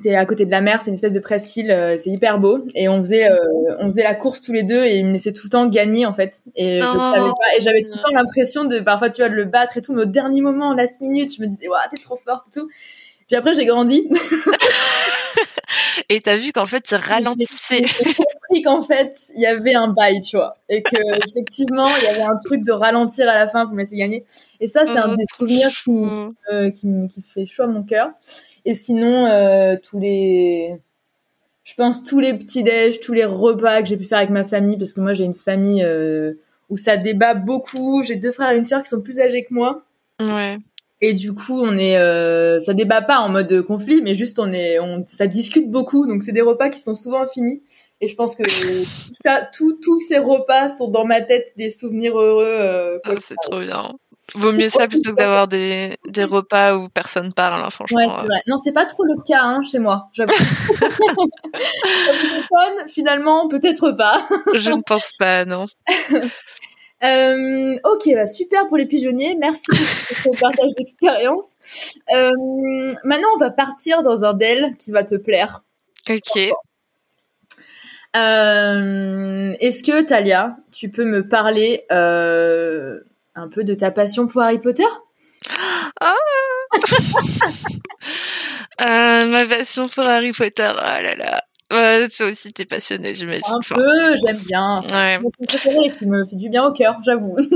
c'est 0.02 0.16
à 0.16 0.26
côté 0.26 0.46
de 0.46 0.52
la 0.52 0.62
mer, 0.62 0.82
c'est 0.82 0.90
une 0.90 0.96
espèce 0.96 1.14
de 1.14 1.20
presqu'île, 1.20 1.72
euh, 1.72 1.98
c'est 1.98 2.10
hyper 2.10 2.40
beau. 2.40 2.66
Et 2.76 2.88
on 2.90 3.00
faisait, 3.00 3.30
euh, 3.30 3.38
on 3.80 3.88
faisait 3.88 4.04
la 4.04 4.16
course 4.16 4.42
tous 4.42 4.54
les 4.54 4.64
deux 4.64 4.84
et 4.84 4.98
il 4.98 5.06
me 5.06 5.14
laissait 5.14 5.34
tout 5.34 5.46
le 5.46 5.50
temps 5.50 5.68
gagner 5.68 6.06
en 6.06 6.14
fait. 6.14 6.42
Et 6.56 6.80
Oh, 6.82 7.34
j'avais 7.62 7.84
tout 7.84 7.92
le 7.92 8.02
temps 8.02 8.14
l'impression 8.14 8.66
de 8.66 8.80
parfois 8.80 9.10
tu 9.10 9.22
vois 9.22 9.30
de 9.30 9.36
le 9.36 9.46
battre 9.46 9.78
et 9.78 9.82
tout, 9.82 9.94
mais 9.94 10.04
au 10.04 10.06
dernier 10.06 10.42
moment, 10.42 10.74
last 10.74 11.02
minute, 11.02 11.36
je 11.36 11.42
me 11.42 11.48
disais 11.48 11.68
waouh 11.68 11.80
t'es 11.90 12.02
trop 12.02 12.20
forte 12.26 12.46
et 12.48 12.60
tout. 12.60 12.70
Puis 13.28 13.36
après 13.36 13.54
j'ai 13.54 13.66
grandi. 13.66 14.10
Et 16.12 16.22
t'as 16.22 16.38
vu 16.38 16.52
qu'en 16.52 16.66
fait 16.66 16.82
tu 16.82 16.96
ralentissais. 16.96 17.84
J'ai 17.86 18.14
compris 18.14 18.62
qu'en 18.64 18.82
fait 18.82 19.32
il 19.36 19.42
y 19.42 19.46
avait 19.46 19.76
un 19.76 19.90
bail, 19.90 20.20
tu 20.22 20.38
vois, 20.38 20.58
et 20.68 20.82
que 20.82 20.96
effectivement 21.30 21.88
il 22.02 22.06
y 22.06 22.08
avait 22.08 22.24
un 22.24 22.36
truc 22.36 22.64
de 22.66 22.72
ralentir 22.72 23.30
à 23.30 23.36
la 23.36 23.48
fin 23.48 23.66
pour 23.66 23.76
me 23.76 23.82
laisser 23.82 23.98
gagner. 23.98 24.26
Et 24.60 24.68
ça 24.68 24.86
c'est 24.86 24.98
un 24.98 25.12
Oh, 25.12 25.16
des 25.16 25.26
souvenirs 25.38 25.70
qui, 25.70 25.92
euh, 26.52 26.72
qui 26.72 27.22
fait 27.22 27.46
chaud 27.46 27.64
à 27.64 27.68
mon 27.68 27.84
cœur. 27.84 28.10
Et 28.66 28.74
sinon, 28.74 29.26
euh, 29.26 29.76
tous 29.82 30.00
les, 30.00 30.76
je 31.64 31.74
pense 31.76 32.04
tous 32.04 32.20
les 32.20 32.34
petits 32.34 32.64
déj, 32.64 33.00
tous 33.00 33.14
les 33.14 33.26
repas 33.26 33.82
que 33.82 33.88
j'ai 33.88 33.98
pu 33.98 34.06
faire 34.06 34.18
avec 34.20 34.30
ma 34.30 34.44
famille, 34.44 34.78
parce 34.78 34.94
que 34.94 35.02
moi 35.02 35.14
j'ai 35.14 35.24
une 35.24 35.34
famille 35.34 35.84
euh, 35.84 36.34
où 36.70 36.78
ça 36.78 36.98
débat 36.98 37.34
beaucoup. 37.34 38.04
J'ai 38.04 38.16
deux 38.16 38.32
frères 38.32 38.52
et 38.52 38.58
une 38.58 38.66
sœur 38.66 38.82
qui 38.84 38.90
sont 38.90 39.02
plus 39.02 39.20
âgés 39.20 39.44
que 39.46 39.54
moi. 39.54 39.84
Ouais. 40.20 40.58
Et 41.02 41.14
du 41.14 41.32
coup, 41.34 41.58
on 41.62 41.78
est, 41.78 41.98
euh, 41.98 42.60
ça 42.60 42.74
débat 42.74 43.02
pas 43.02 43.20
en 43.20 43.30
mode 43.30 43.62
conflit, 43.62 44.02
mais 44.02 44.16
juste 44.16 44.38
on 44.38 44.52
est, 44.52 44.80
on, 44.80 45.06
ça 45.08 45.28
discute 45.28 45.72
beaucoup. 45.72 46.06
Donc 46.06 46.24
c'est 46.24 46.34
des 46.34 46.42
repas 46.42 46.70
qui 46.70 46.80
sont 46.80 46.96
souvent 46.96 47.26
finis. 47.26 47.62
Et 48.02 48.08
je 48.08 48.16
pense 48.16 48.36
que 48.36 48.44
ça, 49.14 49.48
tous 49.54 49.80
tous 49.82 49.98
ces 50.00 50.18
repas 50.18 50.68
sont 50.68 50.90
dans 50.90 51.06
ma 51.06 51.22
tête 51.22 51.54
des 51.56 51.70
souvenirs 51.70 52.20
heureux. 52.20 52.58
Euh, 52.60 53.00
Ah, 53.06 53.14
c'est 53.20 53.36
trop 53.42 53.60
bien. 53.62 53.94
Vaut 54.36 54.52
mieux 54.52 54.70
ça 54.70 54.88
plutôt 54.88 55.12
que 55.12 55.16
d'avoir 55.16 55.48
des, 55.48 55.98
des 56.08 56.24
repas 56.24 56.76
où 56.76 56.90
personne 56.90 57.34
parle, 57.34 57.62
hein, 57.64 57.70
franchement. 57.70 57.98
Ouais, 57.98 58.08
c'est 58.08 58.28
vrai. 58.28 58.42
Non, 58.48 58.58
c'est 58.58 58.72
pas 58.72 58.86
trop 58.86 59.04
le 59.04 59.16
cas 59.26 59.42
hein, 59.42 59.62
chez 59.64 59.80
moi, 59.80 60.10
j'avoue. 60.14 60.34
étonne? 61.54 62.88
Finalement, 62.88 63.48
peut-être 63.48 63.92
pas. 63.92 64.28
Je 64.54 64.72
ne 64.72 64.82
pense 64.82 65.12
pas, 65.18 65.46
non. 65.46 65.66
Euh, 67.02 67.78
ok, 67.86 68.10
bah 68.14 68.28
super 68.28 68.68
pour 68.68 68.76
les 68.76 68.86
pigeonniers. 68.86 69.36
Merci 69.40 69.68
pour 70.24 70.36
ce 70.36 70.40
partage 70.42 70.72
d'expérience. 70.78 71.56
Euh, 72.14 72.30
maintenant, 73.06 73.30
on 73.36 73.38
va 73.38 73.52
partir 73.52 74.04
dans 74.04 74.26
un 74.26 74.34
DEL 74.34 74.76
qui 74.78 74.92
va 74.92 75.04
te 75.04 75.16
plaire. 75.16 75.64
Ok. 76.10 76.52
Euh, 78.16 79.54
Est-ce 79.60 79.84
que 79.84 80.02
Talia, 80.02 80.58
tu 80.72 80.90
peux 80.90 81.06
me 81.06 81.28
parler 81.28 81.86
euh, 81.92 83.00
un 83.40 83.48
peu 83.48 83.64
de 83.64 83.74
ta 83.74 83.92
passion 83.92 84.28
pour 84.28 84.42
Harry 84.42 84.60
Potter? 84.60 84.84
Ah 86.02 86.14
euh, 88.82 89.26
Ma 89.26 89.46
passion 89.46 89.88
pour 89.88 90.04
Harry 90.04 90.32
Potter, 90.32 90.70
oh 90.72 90.76
là 90.76 91.16
là. 91.16 91.44
Toi 91.70 92.28
aussi, 92.28 92.52
t'es 92.52 92.66
passionné, 92.66 93.16
j'imagine. 93.16 93.44
Un 93.48 93.60
peu, 93.60 94.18
j'aime 94.18 94.46
bien. 94.48 94.82
Ouais. 94.92 95.20
Mon 95.20 95.30
préféré 95.30 95.92
qui 95.92 96.06
me 96.06 96.26
fait 96.26 96.36
du 96.36 96.50
bien 96.50 96.66
au 96.66 96.72
cœur, 96.72 96.98
j'avoue. 97.04 97.38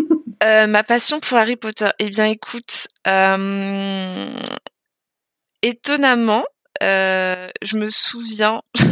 Euh, 0.43 0.67
ma 0.67 0.83
passion 0.83 1.21
pour 1.21 1.37
Harry 1.37 1.55
Potter, 1.55 1.87
eh 1.99 2.09
bien, 2.09 2.25
écoute, 2.25 2.87
euh, 3.07 4.27
étonnamment, 5.61 6.43
je 6.81 7.77
me 7.77 7.87
souviens, 7.87 8.61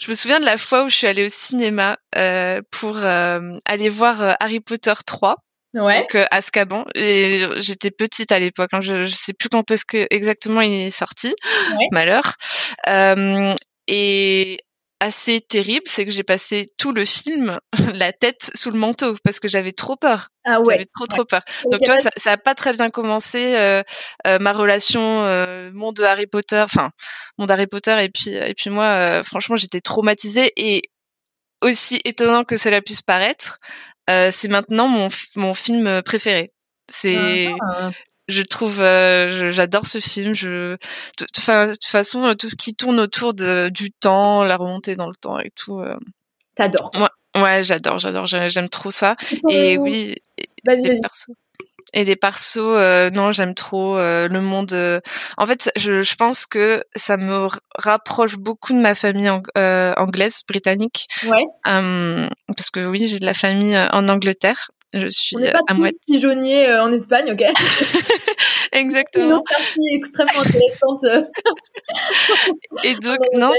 je 0.00 0.10
me 0.10 0.14
souviens 0.14 0.40
de 0.40 0.44
la 0.44 0.58
fois 0.58 0.84
où 0.84 0.88
je 0.88 0.96
suis 0.96 1.06
allée 1.06 1.26
au 1.26 1.30
cinéma 1.30 1.96
euh, 2.16 2.60
pour 2.70 2.98
euh, 2.98 3.56
aller 3.64 3.88
voir 3.88 4.22
euh, 4.22 4.32
Harry 4.40 4.60
Potter 4.60 4.92
3. 5.06 5.36
Ouais. 5.74 6.00
Donc 6.00 6.14
euh, 6.14 6.24
Azkaban. 6.30 6.84
Et 6.94 7.44
j'étais 7.56 7.90
petite 7.90 8.32
à 8.32 8.38
l'époque. 8.38 8.70
Hein, 8.72 8.80
je, 8.80 9.04
je 9.04 9.14
sais 9.14 9.32
plus 9.32 9.48
quand 9.48 9.70
est-ce 9.70 9.84
que 9.84 10.06
exactement 10.10 10.60
il 10.60 10.72
est 10.72 10.90
sorti. 10.90 11.34
Ouais. 11.70 11.86
Malheur. 11.92 12.34
Euh, 12.88 13.54
et 13.88 14.58
assez 15.02 15.40
terrible, 15.40 15.82
c'est 15.86 16.04
que 16.04 16.12
j'ai 16.12 16.22
passé 16.22 16.68
tout 16.78 16.92
le 16.92 17.04
film 17.04 17.58
la 17.94 18.12
tête 18.12 18.52
sous 18.54 18.70
le 18.70 18.78
manteau 18.78 19.16
parce 19.24 19.40
que 19.40 19.48
j'avais 19.48 19.72
trop 19.72 19.96
peur. 19.96 20.28
Ah 20.44 20.60
ouais. 20.60 20.74
J'avais 20.74 20.86
trop 20.94 21.06
trop 21.06 21.24
peur. 21.24 21.42
Donc 21.70 21.80
tu 21.80 21.90
vois, 21.90 22.00
ça, 22.00 22.10
ça 22.16 22.32
a 22.32 22.36
pas 22.36 22.54
très 22.54 22.72
bien 22.72 22.88
commencé 22.88 23.56
euh, 23.56 23.82
euh, 24.28 24.38
ma 24.38 24.52
relation 24.52 25.24
euh, 25.24 25.72
monde 25.72 25.96
de 25.96 26.04
Harry 26.04 26.28
Potter, 26.28 26.60
enfin 26.64 26.90
monde 27.36 27.50
Harry 27.50 27.66
Potter 27.66 27.96
et 28.04 28.10
puis 28.10 28.30
et 28.30 28.54
puis 28.54 28.70
moi, 28.70 28.84
euh, 28.84 29.22
franchement, 29.24 29.56
j'étais 29.56 29.80
traumatisée 29.80 30.52
et 30.56 30.82
aussi 31.62 32.00
étonnant 32.04 32.44
que 32.44 32.56
cela 32.56 32.80
puisse 32.80 33.02
paraître, 33.02 33.58
euh, 34.12 34.30
c'est 34.32 34.48
maintenant 34.48 34.88
mon 34.88 35.08
mon 35.36 35.54
film 35.54 36.02
préféré. 36.02 36.52
C'est 36.90 37.48
Ah. 37.60 37.90
je 38.28 38.42
trouve 38.42 38.80
euh, 38.80 39.50
j'adore 39.50 39.86
ce 39.86 39.98
film 40.00 40.34
je 40.34 40.76
de 41.18 41.26
enfin, 41.38 41.66
de 41.66 41.72
toute 41.72 41.84
façon 41.86 42.24
euh, 42.24 42.34
tout 42.34 42.48
ce 42.48 42.56
qui 42.56 42.74
tourne 42.74 43.00
autour 43.00 43.34
de 43.34 43.68
du 43.72 43.90
temps 43.92 44.44
la 44.44 44.56
remontée 44.56 44.94
dans 44.96 45.08
le 45.08 45.14
temps 45.14 45.38
et 45.40 45.50
tout 45.56 45.80
euh, 45.80 45.96
T'adores. 46.54 46.90
ouais 47.36 47.64
j'adore 47.64 47.98
j'adore 47.98 48.26
j'ai- 48.26 48.48
j'aime 48.48 48.68
trop 48.68 48.90
ça 48.90 49.16
et 49.48 49.78
oui 49.78 50.14
Vas-y, 50.66 50.82
vas-y. 50.86 51.00
Et 51.92 52.04
les 52.04 52.16
persos 52.16 52.56
euh, 52.58 53.10
non 53.10 53.32
j'aime 53.32 53.54
trop 53.54 53.96
euh, 53.98 54.28
le 54.28 54.40
monde 54.40 54.72
euh, 54.72 55.00
en 55.36 55.46
fait 55.46 55.70
je, 55.76 56.02
je 56.02 56.14
pense 56.14 56.46
que 56.46 56.82
ça 56.96 57.16
me 57.16 57.48
rapproche 57.76 58.36
beaucoup 58.36 58.72
de 58.72 58.78
ma 58.80 58.94
famille 58.94 59.28
ang- 59.28 59.42
euh, 59.58 59.92
anglaise 59.96 60.40
britannique. 60.48 61.06
Ouais. 61.26 61.44
Euh, 61.66 62.28
parce 62.56 62.70
que 62.70 62.86
oui 62.86 63.06
j'ai 63.06 63.18
de 63.18 63.26
la 63.26 63.34
famille 63.34 63.76
en 63.92 64.08
Angleterre. 64.08 64.70
Je 64.94 65.06
suis 65.08 65.36
On 65.38 65.40
pas 65.40 65.60
à 65.68 65.74
moitié. 65.74 65.98
pigeonniers 66.06 66.68
euh, 66.68 66.82
en 66.84 66.92
Espagne, 66.92 67.32
ok? 67.32 67.40
Une 68.74 68.78
exactement. 68.90 69.36
autre 69.36 69.44
partie 69.48 69.80
extrêmement 69.94 70.40
intéressante. 70.40 71.28
Et 72.84 72.94
donc 73.02 73.18
non, 73.34 73.52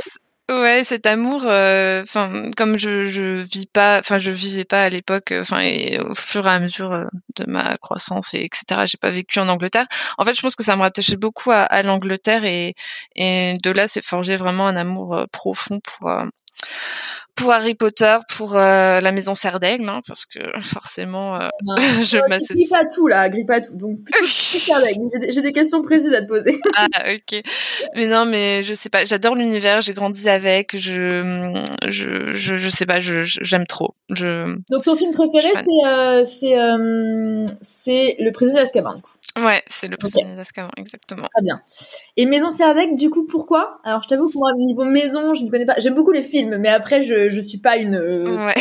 ouais, 0.49 0.83
cet 0.83 1.05
amour, 1.05 1.43
euh, 1.45 2.03
enfin 2.03 2.49
comme 2.57 2.77
je 2.77 3.07
je 3.07 3.41
vis 3.43 3.65
pas, 3.65 3.99
enfin 3.99 4.17
je 4.17 4.31
vivais 4.31 4.65
pas 4.65 4.83
à 4.83 4.89
l'époque, 4.89 5.31
euh, 5.31 5.41
enfin 5.41 5.59
et 5.61 5.99
au 5.99 6.15
fur 6.15 6.45
et 6.47 6.49
à 6.51 6.59
mesure 6.59 6.91
euh, 6.91 7.05
de 7.37 7.45
ma 7.49 7.77
croissance 7.77 8.33
et 8.33 8.43
etc. 8.43 8.83
J'ai 8.85 8.97
pas 8.97 9.11
vécu 9.11 9.39
en 9.39 9.47
Angleterre. 9.49 9.87
En 10.17 10.25
fait, 10.25 10.33
je 10.33 10.41
pense 10.41 10.55
que 10.55 10.63
ça 10.63 10.75
me 10.75 10.81
rattachait 10.81 11.17
beaucoup 11.17 11.51
à, 11.51 11.61
à 11.63 11.83
l'Angleterre 11.83 12.45
et 12.45 12.75
et 13.15 13.57
de 13.63 13.71
là 13.71 13.87
c'est 13.87 14.03
forgé 14.05 14.35
vraiment 14.37 14.67
un 14.67 14.75
amour 14.75 15.25
profond 15.31 15.79
pour 15.79 16.09
pour 17.35 17.51
Harry 17.51 17.73
Potter, 17.75 18.17
pour 18.37 18.55
euh, 18.57 19.01
la 19.01 19.11
maison 19.11 19.33
Serdaigle, 19.35 19.87
hein, 19.89 20.01
parce 20.07 20.25
que 20.25 20.39
forcément 20.61 21.35
euh, 21.35 21.47
je 22.03 22.17
Grippe 22.17 22.29
m'associe. 22.29 22.73
à 22.73 22.85
tout 22.93 23.07
là, 23.07 23.29
grippe 23.29 23.49
à 23.49 23.61
tout. 23.61 23.75
Donc. 23.75 23.99
J'ai 25.29 25.41
des- 25.41 25.51
questions 25.51 25.81
précises 25.81 26.13
à 26.13 26.21
te 26.21 26.27
poser. 26.27 26.59
Ah 26.75 26.87
ok. 27.13 27.41
Mais 27.95 28.07
non, 28.07 28.25
mais 28.25 28.63
je 28.63 28.73
sais 28.73 28.89
pas. 28.89 29.05
J'adore 29.05 29.35
l'univers. 29.35 29.81
J'ai 29.81 29.93
grandi 29.93 30.27
avec. 30.29 30.75
Je, 30.77 31.53
je, 31.87 32.33
je, 32.35 32.57
je 32.57 32.69
sais 32.69 32.85
pas. 32.85 32.99
Je, 32.99 33.23
je- 33.23 33.39
j'aime 33.41 33.65
trop. 33.67 33.91
Je, 34.15 34.45
Donc 34.71 34.83
ton 34.83 34.95
film 34.95 35.11
préféré, 35.13 35.49
Je 35.55 35.63
c'est 35.63 35.87
euh, 35.87 36.25
c'est 36.25 36.59
euh, 36.59 37.45
c'est 37.61 38.15
Le 38.19 38.31
prisonnier 38.31 38.59
d'Azkaban. 38.59 38.95
du 38.95 39.01
coup. 39.01 39.11
Ouais, 39.37 39.61
c'est 39.65 39.87
le 39.87 39.97
prisonnier 39.97 40.35
d'Azkaban, 40.35 40.69
exactement. 40.77 41.23
Très 41.33 41.43
bien. 41.43 41.61
Et 42.17 42.25
Maison 42.25 42.49
Serdaigle, 42.49 42.95
du 42.95 43.09
coup, 43.09 43.25
pourquoi? 43.25 43.79
Alors 43.83 44.03
je 44.03 44.07
t'avoue 44.07 44.29
que 44.29 44.37
moi, 44.37 44.51
niveau 44.57 44.85
maison, 44.85 45.33
je 45.33 45.43
ne 45.43 45.49
connais 45.49 45.65
pas. 45.65 45.75
J'aime 45.79 45.93
beaucoup 45.93 46.11
les 46.11 46.23
films, 46.23 46.57
mais 46.59 46.69
après, 46.69 47.01
je 47.03 47.29
je 47.29 47.39
suis 47.39 47.57
pas 47.57 47.77
une 47.77 47.95
euh, 47.95 48.45
Ouais. 48.45 48.53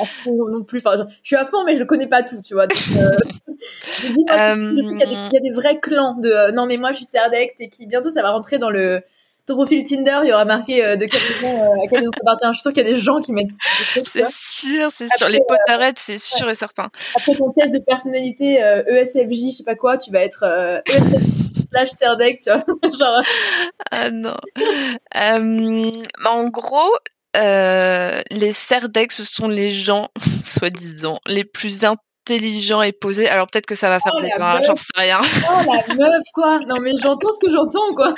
à 0.00 0.04
fond 0.04 0.48
non 0.50 0.64
plus. 0.64 0.78
Enfin, 0.84 1.06
je, 1.10 1.14
suis 1.22 1.36
à 1.36 1.44
fond, 1.44 1.64
mais 1.64 1.76
je 1.76 1.84
connais 1.84 2.06
pas 2.08 2.22
tout, 2.22 2.40
tu 2.40 2.54
vois. 2.54 2.66
Donc, 2.66 2.78
euh, 2.96 3.10
je 4.02 4.08
dis 4.12 4.24
moi, 4.26 4.56
je 4.56 4.60
sais 4.60 4.66
qu'il 4.88 4.98
y, 4.98 5.02
a 5.02 5.06
des- 5.06 5.12
il 5.12 5.34
y 5.34 5.36
a 5.36 5.40
des 5.40 5.50
vrais 5.54 5.78
clans 5.80 6.16
de 6.18 6.28
euh, 6.28 6.52
non 6.52 6.66
mais 6.66 6.76
moi 6.76 6.92
je 6.92 6.96
suis 6.96 7.04
Serdaigle 7.06 7.52
et 7.60 7.68
qui 7.68 7.86
bientôt 7.86 8.10
ça 8.10 8.22
va 8.22 8.30
rentrer 8.30 8.58
dans 8.58 8.70
le 8.70 9.02
ton 9.46 9.54
profil 9.54 9.82
Tinder, 9.84 10.20
il 10.24 10.28
y 10.28 10.32
aura 10.32 10.44
marqué 10.44 10.84
euh, 10.84 10.96
de 10.96 11.06
quelle 11.06 11.20
maison, 11.20 11.62
euh, 11.64 11.84
à 11.84 11.88
quelle 11.88 12.00
maison 12.00 12.10
t'appartiens. 12.12 12.52
Je 12.52 12.58
suis 12.58 12.62
sûre 12.62 12.72
qu'il 12.72 12.84
y 12.86 12.86
a 12.86 12.92
des 12.94 13.00
gens 13.00 13.20
qui 13.20 13.32
mettent 13.32 13.48
C'est 14.06 14.30
sûr, 14.30 14.88
c'est 14.94 15.08
sûr. 15.16 15.28
Les 15.28 15.40
Potterheads, 15.48 15.94
c'est 15.96 16.18
sûr 16.18 16.48
et 16.48 16.54
certain. 16.54 16.88
Après 17.16 17.34
ton 17.34 17.50
test 17.52 17.72
de 17.72 17.78
personnalité 17.80 18.62
euh, 18.62 18.82
ESFJ, 18.86 19.46
je 19.46 19.56
sais 19.58 19.64
pas 19.64 19.74
quoi, 19.74 19.98
tu 19.98 20.10
vas 20.12 20.20
être 20.20 20.44
euh, 20.44 20.80
ESFJ 20.86 21.42
slash 21.72 21.88
Serdaigle, 21.90 22.38
tu 22.42 22.50
vois. 22.50 22.62
Genre, 22.98 23.22
Ah 23.90 24.10
non. 24.10 24.36
Euh, 25.16 25.90
en 26.26 26.48
gros, 26.48 26.92
euh, 27.36 28.20
les 28.30 28.52
Serdaigle, 28.52 29.12
ce 29.12 29.24
sont 29.24 29.48
les 29.48 29.70
gens, 29.70 30.08
soi-disant, 30.46 31.18
les 31.26 31.44
plus 31.44 31.84
intelligents 31.84 32.82
et 32.82 32.92
posés. 32.92 33.28
Alors 33.28 33.46
peut-être 33.50 33.66
que 33.66 33.74
ça 33.74 33.88
va 33.88 34.00
faire 34.00 34.12
Oh, 34.16 34.20
des 34.20 34.30
j'en 34.66 34.76
sais 34.76 34.84
rien. 34.96 35.20
oh 35.22 35.72
la 35.88 35.94
meuf 35.94 36.22
quoi. 36.34 36.60
Non 36.68 36.76
mais 36.80 36.92
j'entends 37.02 37.32
ce 37.32 37.44
que 37.46 37.50
j'entends 37.52 37.94
quoi. 37.96 38.14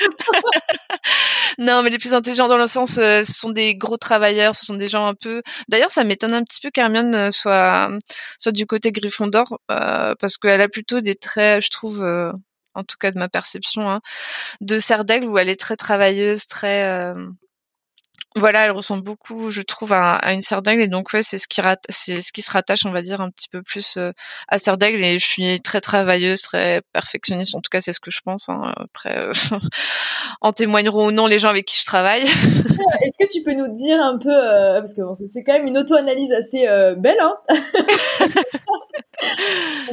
Non, 1.58 1.82
mais 1.82 1.90
les 1.90 1.98
plus 1.98 2.14
intelligents 2.14 2.48
dans 2.48 2.56
le 2.58 2.66
sens, 2.66 2.98
euh, 2.98 3.24
ce 3.24 3.32
sont 3.32 3.50
des 3.50 3.76
gros 3.76 3.96
travailleurs, 3.96 4.54
ce 4.54 4.66
sont 4.66 4.74
des 4.76 4.88
gens 4.88 5.06
un 5.06 5.14
peu. 5.14 5.42
D'ailleurs, 5.68 5.90
ça 5.90 6.04
m'étonne 6.04 6.34
un 6.34 6.42
petit 6.42 6.60
peu 6.60 6.70
qu'Hermione 6.70 7.14
euh, 7.14 7.30
soit 7.30 7.90
soit 8.38 8.52
du 8.52 8.66
côté 8.66 8.92
Gryffondor, 8.92 9.58
euh, 9.70 10.14
parce 10.20 10.36
qu'elle 10.38 10.60
a 10.60 10.68
plutôt 10.68 11.00
des 11.00 11.14
traits, 11.14 11.64
je 11.64 11.70
trouve, 11.70 12.02
euh, 12.02 12.32
en 12.74 12.82
tout 12.84 12.96
cas 12.98 13.10
de 13.10 13.18
ma 13.18 13.28
perception, 13.28 13.88
hein, 13.90 14.00
de 14.60 14.78
Serdaigle 14.78 15.28
où 15.28 15.38
elle 15.38 15.48
est 15.48 15.60
très 15.60 15.76
travailleuse, 15.76 16.46
très. 16.46 17.14
Voilà, 18.36 18.64
elle 18.64 18.72
ressemble 18.72 19.04
beaucoup, 19.04 19.50
je 19.52 19.62
trouve, 19.62 19.92
à, 19.92 20.16
à 20.16 20.32
une 20.32 20.42
Serdaigle 20.42 20.82
et 20.82 20.88
donc 20.88 21.12
ouais, 21.12 21.22
c'est 21.22 21.38
ce 21.38 21.46
qui 21.46 21.60
c'est 21.88 22.20
ce 22.20 22.32
qui 22.32 22.42
se 22.42 22.50
rattache, 22.50 22.84
on 22.84 22.90
va 22.90 23.00
dire, 23.00 23.20
un 23.20 23.30
petit 23.30 23.48
peu 23.48 23.62
plus 23.62 23.96
euh, 23.96 24.10
à 24.48 24.58
Serdaigle 24.58 25.04
et 25.04 25.20
je 25.20 25.24
suis 25.24 25.60
très 25.60 25.80
travailleuse, 25.80 26.42
très 26.42 26.82
perfectionniste. 26.92 27.54
En 27.54 27.60
tout 27.60 27.68
cas, 27.70 27.80
c'est 27.80 27.92
ce 27.92 28.00
que 28.00 28.10
je 28.10 28.20
pense. 28.24 28.48
hein. 28.48 28.74
Après, 28.76 29.16
euh, 29.18 29.32
en 30.40 30.52
témoigneront 30.52 31.06
ou 31.06 31.10
non 31.12 31.28
les 31.28 31.38
gens 31.38 31.48
avec 31.48 31.64
qui 31.66 31.78
je 31.78 31.86
travaille. 31.86 32.22
Est-ce 32.24 33.16
que 33.24 33.32
tu 33.32 33.42
peux 33.44 33.54
nous 33.54 33.68
dire 33.72 34.00
un 34.02 34.18
peu 34.18 34.30
euh, 34.32 34.80
parce 34.80 34.94
que 34.94 35.02
bon, 35.02 35.14
c'est- 35.14 35.28
c'est 35.32 35.44
quand 35.44 35.52
même 35.52 35.66
une 35.68 35.78
auto-analyse 35.78 36.32
assez 36.32 36.66
euh, 36.66 36.96
belle 36.96 37.18
hein. 37.20 37.36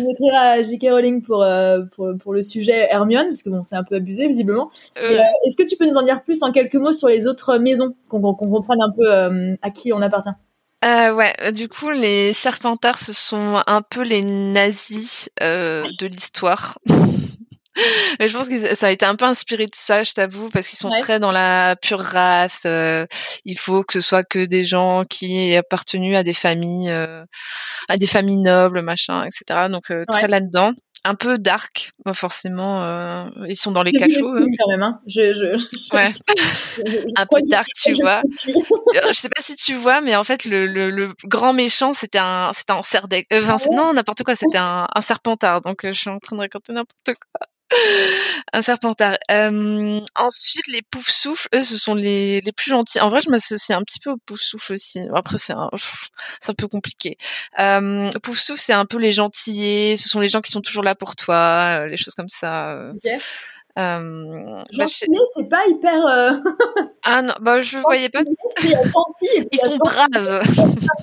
On 0.02 0.10
écrira 0.10 0.40
à 0.40 0.64
J.K. 0.64 0.88
Rowling 0.90 1.22
pour, 1.22 1.44
euh, 1.44 1.82
pour 1.96 2.12
pour 2.20 2.34
le 2.34 2.42
sujet 2.42 2.88
Hermione 2.90 3.28
parce 3.28 3.44
que 3.44 3.50
bon 3.50 3.64
c'est 3.64 3.76
un 3.76 3.84
peu 3.84 3.96
abusé 3.96 4.28
visiblement. 4.28 4.72
Euh, 4.98 5.18
euh, 5.18 5.22
Est-ce 5.46 5.56
que 5.56 5.64
tu 5.64 5.76
peux 5.78 5.86
nous 5.86 5.98
en 5.98 6.04
dire 6.04 6.24
plus 6.24 6.42
en 6.44 6.52
quelques 6.52 6.76
mots 6.76 6.94
sur 6.94 7.08
les 7.08 7.28
autres 7.28 7.58
maisons 7.58 7.96
qu'on 8.10 8.22
comprenne 8.34 8.82
un 8.82 8.92
peu 8.92 9.58
à 9.62 9.70
qui 9.70 9.94
on 9.94 10.02
appartient? 10.02 10.32
Euh, 10.84 11.14
ouais, 11.14 11.34
du 11.52 11.70
coup, 11.70 11.92
les 11.92 12.34
Serpentards, 12.34 12.98
ce 12.98 13.14
sont 13.14 13.62
un 13.68 13.82
peu 13.84 14.02
les 14.02 14.24
nazis 14.24 15.30
euh, 15.42 15.84
de 16.00 16.08
l'histoire. 16.08 16.78
Mais 18.20 18.28
je 18.28 18.36
pense 18.38 18.50
que 18.50 18.76
ça 18.76 18.88
a 18.88 18.92
été 18.92 19.06
un 19.06 19.16
peu 19.16 19.26
inspiré 19.26 19.66
de 19.66 19.72
ça, 19.76 20.04
je 20.04 20.12
t'avoue, 20.14 20.50
parce 20.50 20.68
qu'ils 20.68 20.78
sont 20.80 20.90
Ouais. 20.90 21.00
très 21.00 21.20
dans 21.20 21.32
la 21.32 21.76
pure 21.82 22.00
race. 22.02 22.64
euh, 22.66 23.06
il 23.46 23.58
faut 23.58 23.84
que 23.84 23.94
ce 23.94 24.02
soit 24.02 24.24
que 24.24 24.46
des 24.46 24.64
gens 24.66 25.04
qui 25.10 25.50
aient 25.52 25.58
appartenu 25.58 26.16
à 26.16 26.24
des 26.24 26.34
familles, 26.34 26.90
euh, 26.92 27.24
à 27.90 27.98
des 27.98 28.08
familles 28.08 28.38
nobles, 28.40 28.82
machin, 28.82 29.24
etc. 29.26 29.68
Donc 29.70 29.92
euh, 29.92 30.04
très 30.10 30.24
Ouais. 30.24 30.28
là-dedans. 30.28 30.72
un 31.04 31.16
peu 31.16 31.40
dark, 31.40 31.92
forcément. 32.14 32.84
Euh, 32.84 33.24
ils 33.50 33.56
sont 33.56 33.72
dans 33.72 33.82
les 33.82 33.92
cachots. 33.92 34.36
quand 34.60 34.70
même, 34.70 34.84
hein. 34.84 35.00
Je, 35.08 35.34
je, 35.34 35.96
ouais. 35.96 36.14
un 37.18 37.26
peu 37.26 37.40
dark, 37.48 37.68
tu 37.84 37.94
vois. 37.94 38.22
je 39.08 39.14
sais 39.14 39.30
pas 39.30 39.42
si 39.42 39.56
tu 39.56 39.74
vois, 39.74 40.02
mais 40.02 40.16
en 40.16 40.24
fait, 40.24 40.46
le, 40.46 40.68
le, 40.68 40.92
le 40.92 41.14
grand 41.26 41.54
méchant, 41.54 41.96
c'était 41.96 42.20
un, 42.20 42.52
c'était 42.54 42.74
un 42.74 42.84
cerf 42.84 43.06
euh, 43.12 43.44
ah 43.48 43.56
non, 43.74 43.94
n'importe 43.94 44.22
quoi. 44.24 44.36
C'était 44.36 44.60
un, 44.60 44.86
un 44.94 45.02
serpentard. 45.02 45.62
Donc, 45.62 45.80
je 45.84 45.94
suis 45.94 46.10
en 46.12 46.20
train 46.20 46.36
de 46.36 46.42
raconter 46.42 46.72
n'importe 46.74 47.18
quoi. 47.20 47.48
un 48.54 48.62
serpentard. 48.62 49.18
Euh, 49.30 50.00
ensuite, 50.16 50.68
les 50.68 50.82
pouf 50.82 51.10
souffles, 51.10 51.48
eux, 51.56 51.64
ce 51.64 51.78
sont 51.78 51.96
les, 51.96 52.42
les 52.42 52.52
plus 52.52 52.72
gentils. 52.72 53.00
En 53.00 53.10
vrai, 53.10 53.22
je 53.22 53.30
m'associe 53.30 53.78
un 53.78 53.82
petit 53.84 54.00
peu 54.00 54.12
aux 54.12 54.18
pouf 54.26 54.40
souffles 54.40 54.74
aussi. 54.74 55.02
Après, 55.16 55.38
c'est 55.38 55.54
un, 55.54 55.70
c'est 56.42 56.52
un 56.52 56.56
peu 56.56 56.68
compliqué. 56.68 57.18
Euh, 57.60 58.10
pouf 58.24 58.38
souffle, 58.38 58.62
c'est 58.62 58.74
un 58.74 58.86
peu 58.86 58.98
les 58.98 59.12
gentillés. 59.12 59.98
Ce 59.98 60.10
sont 60.10 60.20
les 60.20 60.28
gens 60.28 60.42
qui 60.42 60.52
sont 60.52 60.62
toujours 60.62 60.84
là 60.84 60.96
pour 60.96 61.16
toi, 61.16 61.82
euh, 61.82 61.88
les 61.88 61.98
choses 61.98 62.16
comme 62.16 62.30
ça. 62.30 62.92
Okay. 62.96 63.18
Euh, 63.80 64.64
bah, 64.78 64.86
c'est 64.88 65.08
pas 65.50 65.66
hyper. 65.68 66.06
Euh, 66.06 66.32
ah 67.06 67.22
non, 67.22 67.34
bah 67.42 67.62
je 67.62 67.78
voyais 67.78 68.10
pas. 68.10 68.22
Ils 68.64 69.60
sont 69.60 69.78
braves. 69.78 70.42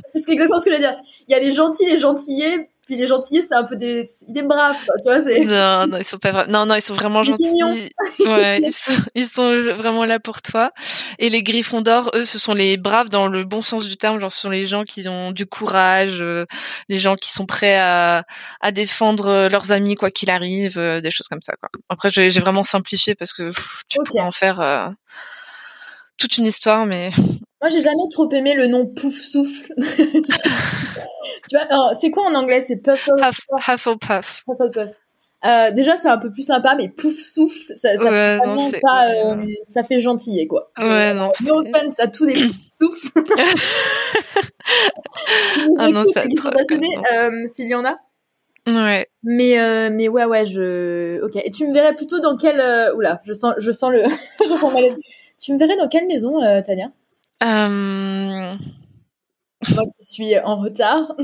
c'est 0.06 0.30
exactement 0.30 0.58
ce 0.58 0.64
que 0.64 0.70
je 0.70 0.76
veux 0.76 0.80
dire. 0.80 0.96
Il 1.28 1.32
y 1.32 1.34
a 1.34 1.38
les 1.38 1.52
gentils, 1.52 1.86
les 1.86 1.98
gentillés, 1.98 2.68
puis 2.88 2.96
les 2.96 3.06
gentillés, 3.06 3.42
c'est 3.42 3.54
un 3.54 3.64
peu 3.64 3.76
des, 3.76 4.08
il 4.28 4.38
est 4.38 4.42
brave, 4.42 4.74
tu 4.74 5.10
vois, 5.10 5.20
c'est. 5.20 5.44
Non, 5.44 5.86
non, 5.86 5.98
ils 5.98 6.04
sont 6.04 6.16
pas. 6.16 6.46
Non, 6.46 6.64
non, 6.64 6.74
ils 6.74 6.80
sont 6.80 6.94
vraiment 6.94 7.22
gentils. 7.22 7.62
ouais, 8.20 8.60
ils 8.62 8.72
sont, 8.72 9.02
ils 9.14 9.26
sont 9.26 9.74
vraiment 9.74 10.06
là 10.06 10.18
pour 10.18 10.40
toi. 10.40 10.72
Et 11.18 11.28
les 11.28 11.42
griffons 11.42 11.82
d'or, 11.82 12.10
eux, 12.14 12.24
ce 12.24 12.38
sont 12.38 12.54
les 12.54 12.78
braves 12.78 13.10
dans 13.10 13.28
le 13.28 13.44
bon 13.44 13.60
sens 13.60 13.86
du 13.86 13.98
terme. 13.98 14.18
Genre, 14.18 14.32
ce 14.32 14.40
sont 14.40 14.48
les 14.48 14.64
gens 14.64 14.84
qui 14.84 15.06
ont 15.06 15.32
du 15.32 15.44
courage, 15.44 16.22
euh, 16.22 16.46
les 16.88 16.98
gens 16.98 17.14
qui 17.14 17.30
sont 17.30 17.44
prêts 17.44 17.76
à, 17.76 18.24
à 18.62 18.72
défendre 18.72 19.48
leurs 19.50 19.70
amis 19.70 19.94
quoi 19.94 20.10
qu'il 20.10 20.30
arrive, 20.30 20.78
euh, 20.78 21.02
des 21.02 21.10
choses 21.10 21.28
comme 21.28 21.42
ça, 21.42 21.52
quoi. 21.60 21.68
Après, 21.90 22.08
j'ai 22.10 22.30
vraiment 22.40 22.64
simplifié 22.64 23.14
parce 23.14 23.34
que 23.34 23.50
tu 23.90 23.98
peux 24.02 24.18
en 24.18 24.30
faire 24.30 24.62
euh, 24.62 24.88
toute 26.16 26.38
une 26.38 26.46
histoire, 26.46 26.86
mais 26.86 27.10
moi, 27.60 27.68
j'ai 27.70 27.80
jamais 27.80 28.08
trop 28.10 28.30
aimé 28.30 28.54
le 28.54 28.66
nom 28.66 28.86
Pouf 28.86 29.14
Souffle. 29.14 29.72
tu 31.48 31.56
vois, 31.56 31.94
c'est 32.00 32.10
quoi 32.10 32.24
en 32.24 32.34
anglais? 32.34 32.60
C'est 32.60 32.76
Puff 32.76 33.08
Hufflepuff. 33.66 34.44
Hufflepuff. 34.48 34.92
Euh, 35.44 35.70
déjà, 35.70 35.96
c'est 35.96 36.08
un 36.08 36.18
peu 36.18 36.32
plus 36.32 36.42
sympa, 36.42 36.74
mais 36.76 36.88
Pouf 36.88 37.16
Souffle, 37.16 37.72
ça, 37.76 37.96
ça, 37.96 38.10
fait, 38.10 38.80
pas, 38.80 39.10
euh, 39.10 39.46
ça 39.64 39.84
fait 39.84 40.00
gentillet, 40.00 40.48
quoi. 40.48 40.72
Ouais, 40.78 41.14
non. 41.14 41.30
No 41.44 41.60
offense 41.60 42.00
à 42.00 42.08
tous 42.08 42.24
les 42.24 42.34
Pouf 42.46 42.56
Souffles. 42.70 43.10
ah 45.78 45.90
non, 45.90 46.04
ça 46.12 46.22
euh, 46.22 47.46
s'il 47.46 47.68
y 47.68 47.74
en 47.74 47.84
a. 47.84 47.98
Ouais. 48.66 49.06
Mais 49.22 49.58
euh, 49.58 49.88
mais 49.90 50.08
ouais 50.08 50.26
ouais 50.26 50.44
je 50.44 51.22
ok 51.24 51.36
et 51.36 51.50
tu 51.50 51.66
me 51.66 51.72
verrais 51.72 51.94
plutôt 51.94 52.20
dans 52.20 52.36
quelle 52.36 52.60
euh... 52.60 52.94
oula 52.94 53.22
je 53.24 53.32
sens 53.32 53.54
je 53.56 53.72
sens 53.72 53.90
le 53.90 54.02
je 54.44 54.54
sens 54.54 54.72
tu 55.42 55.54
me 55.54 55.58
verrais 55.58 55.76
dans 55.76 55.88
quelle 55.88 56.06
maison 56.06 56.42
euh, 56.42 56.60
Tania 56.60 56.90
euh... 57.42 58.56
Moi 59.74 59.84
qui 59.98 60.04
suis 60.04 60.38
en 60.38 60.60
retard. 60.60 61.16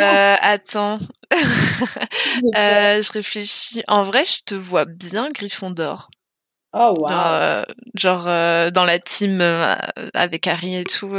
euh, 0.00 0.36
attends. 0.40 0.98
euh, 2.56 3.00
je 3.02 3.12
réfléchis. 3.12 3.82
En 3.86 4.02
vrai, 4.02 4.24
je 4.24 4.42
te 4.44 4.54
vois 4.54 4.84
bien 4.84 5.28
Gryffondor. 5.28 6.10
Oh 6.72 6.92
wow. 6.98 7.06
Genre, 7.06 7.26
euh, 7.26 7.62
genre 7.94 8.72
dans 8.72 8.84
la 8.84 8.98
team 8.98 9.40
avec 10.14 10.48
Harry 10.48 10.74
et 10.76 10.84
tout 10.84 11.14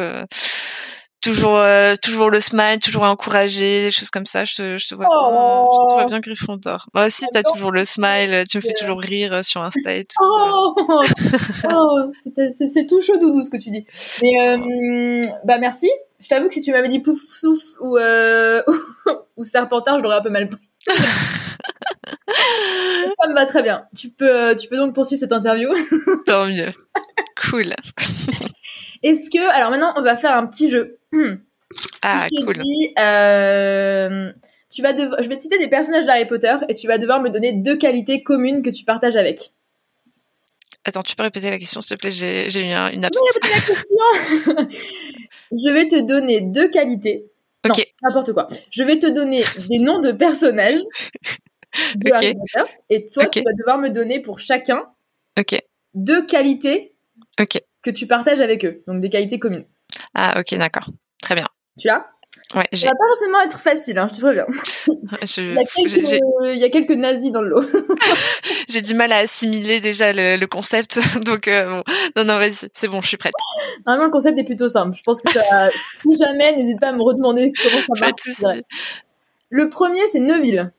toujours 1.21 1.57
euh, 1.57 1.95
toujours 2.01 2.29
le 2.29 2.39
smile, 2.39 2.79
toujours 2.79 3.03
encourager, 3.03 3.85
des 3.85 3.91
choses 3.91 4.09
comme 4.09 4.25
ça. 4.25 4.45
Je 4.45 4.55
te, 4.55 4.77
je 4.77 4.87
te 4.87 4.95
vois 4.95 5.07
oh. 5.09 5.29
bien, 5.29 5.71
je 5.71 5.87
te 5.87 5.93
vois 5.93 6.05
bien 6.05 6.19
Gryffondor. 6.19 6.87
Moi 6.93 7.05
aussi, 7.05 7.25
t'as 7.31 7.43
toujours 7.43 7.71
le 7.71 7.85
smile, 7.85 8.43
tu 8.49 8.57
me 8.57 8.61
fais 8.61 8.73
toujours 8.73 8.99
rire 8.99 9.33
euh, 9.33 9.43
sur 9.43 9.63
Insta 9.63 9.93
et 9.95 10.05
tout. 10.05 10.15
Oh, 10.21 10.75
oh 11.73 12.11
c'est 12.23 12.85
tout 12.87 13.01
chaud 13.01 13.17
doudou 13.17 13.43
ce 13.43 13.49
que 13.49 13.57
tu 13.57 13.71
dis. 13.71 13.85
Mais 14.21 14.49
euh, 14.49 15.21
bah 15.43 15.57
merci. 15.57 15.89
Je 16.19 16.27
t'avoue 16.27 16.47
que 16.47 16.53
si 16.53 16.61
tu 16.61 16.71
m'avais 16.71 16.87
dit 16.87 16.99
pouf 16.99 17.19
souffle 17.33 17.67
ou 17.81 17.97
euh, 17.97 18.61
ou 19.37 19.43
serpentard, 19.43 19.99
je 19.99 20.03
l'aurais 20.03 20.17
un 20.17 20.21
peu 20.21 20.29
mal 20.29 20.49
pris. 20.49 20.69
ça 22.27 23.27
me 23.29 23.33
va 23.33 23.45
très 23.45 23.61
bien. 23.61 23.85
Tu 23.95 24.09
peux 24.09 24.55
tu 24.55 24.67
peux 24.67 24.77
donc 24.77 24.95
poursuivre 24.95 25.19
cette 25.19 25.33
interview. 25.33 25.69
Tant 26.25 26.47
mieux. 26.47 26.71
Cool. 27.49 27.73
Est-ce 29.03 29.29
que 29.29 29.47
alors 29.49 29.69
maintenant 29.69 29.93
on 29.97 30.01
va 30.01 30.17
faire 30.17 30.35
un 30.35 30.47
petit 30.47 30.69
jeu. 30.69 30.99
Ah 32.01 32.27
je 32.31 32.43
cool. 32.43 32.55
Dis, 32.55 32.93
euh, 32.99 34.31
tu 34.71 34.81
vas 34.81 34.93
devoir, 34.93 35.21
je 35.21 35.29
vais 35.29 35.35
te 35.35 35.41
citer 35.41 35.57
des 35.57 35.67
personnages 35.67 36.05
d'Harry 36.05 36.25
Potter 36.25 36.55
et 36.69 36.75
tu 36.75 36.87
vas 36.87 36.97
devoir 36.97 37.21
me 37.21 37.29
donner 37.29 37.53
deux 37.53 37.77
qualités 37.77 38.23
communes 38.23 38.61
que 38.61 38.69
tu 38.69 38.83
partages 38.85 39.15
avec. 39.15 39.51
Attends, 40.83 41.01
tu 41.01 41.15
peux 41.15 41.23
répéter 41.23 41.49
la 41.49 41.57
question 41.57 41.81
s'il 41.81 41.97
te 41.97 42.01
plaît? 42.01 42.11
J'ai 42.11 42.59
eu 42.59 42.63
une 42.63 43.05
absence. 43.05 43.39
je 45.51 45.69
vais 45.73 45.87
te 45.87 45.99
donner 46.01 46.41
deux 46.41 46.69
qualités. 46.69 47.25
Ok. 47.67 47.83
N'importe 48.03 48.33
quoi. 48.33 48.47
Je 48.69 48.83
vais 48.83 48.99
te 48.99 49.07
donner 49.07 49.43
des 49.69 49.79
noms 49.79 49.99
de 49.99 50.11
personnages 50.11 50.81
de 51.95 52.11
Harry 52.11 52.33
Potter 52.33 52.71
et 52.89 53.05
toi 53.05 53.25
tu 53.27 53.41
vas 53.41 53.53
devoir 53.57 53.77
me 53.77 53.89
donner 53.89 54.19
pour 54.19 54.39
chacun. 54.39 54.85
Deux 55.93 56.25
qualités. 56.25 56.93
Que 57.37 57.91
tu 57.91 58.07
partages 58.07 58.41
avec 58.41 58.65
eux, 58.65 58.83
donc 58.87 58.99
des 58.99 59.09
qualités 59.09 59.39
communes. 59.39 59.65
Ah 60.13 60.39
ok, 60.39 60.57
d'accord. 60.57 60.89
Très 61.21 61.35
bien. 61.35 61.47
Tu 61.77 61.89
as 61.89 62.07
Ouais, 62.53 62.63
Ça 62.73 62.87
va 62.87 62.93
pas 62.93 63.05
forcément 63.07 63.41
être 63.41 63.59
facile, 63.59 63.97
hein, 63.97 64.07
je 64.11 64.17
te 64.17 64.21
préviens. 64.21 64.45
Je... 65.23 65.41
il, 65.41 65.55
y 65.55 65.59
a 65.59 65.65
quelques, 65.65 66.21
il, 66.53 66.57
y 66.57 66.63
a 66.63 66.69
quelques, 66.69 66.91
nazis 66.91 67.31
dans 67.31 67.41
le 67.41 67.49
lot. 67.49 67.65
j'ai 68.69 68.81
du 68.81 68.93
mal 68.93 69.11
à 69.11 69.17
assimiler 69.17 69.79
déjà 69.79 70.13
le, 70.13 70.37
le 70.37 70.47
concept, 70.47 70.99
donc 71.25 71.47
euh, 71.47 71.65
bon. 71.65 71.83
non, 72.15 72.25
non, 72.25 72.37
vas-y, 72.37 72.69
c'est 72.71 72.87
bon, 72.87 73.01
je 73.01 73.07
suis 73.07 73.17
prête. 73.17 73.33
Normalement, 73.85 74.05
le 74.05 74.11
concept 74.11 74.37
est 74.37 74.43
plutôt 74.43 74.69
simple. 74.69 74.95
Je 74.95 75.03
pense 75.03 75.21
que 75.21 75.31
ça, 75.31 75.69
si 75.71 76.17
jamais, 76.17 76.53
n'hésite 76.53 76.79
pas 76.79 76.89
à 76.89 76.93
me 76.93 77.01
redemander 77.01 77.51
comment 77.61 77.81
ça 77.95 78.07
marche. 78.07 78.61
Le 79.49 79.69
premier, 79.69 80.05
c'est 80.11 80.19
Neuville 80.19 80.71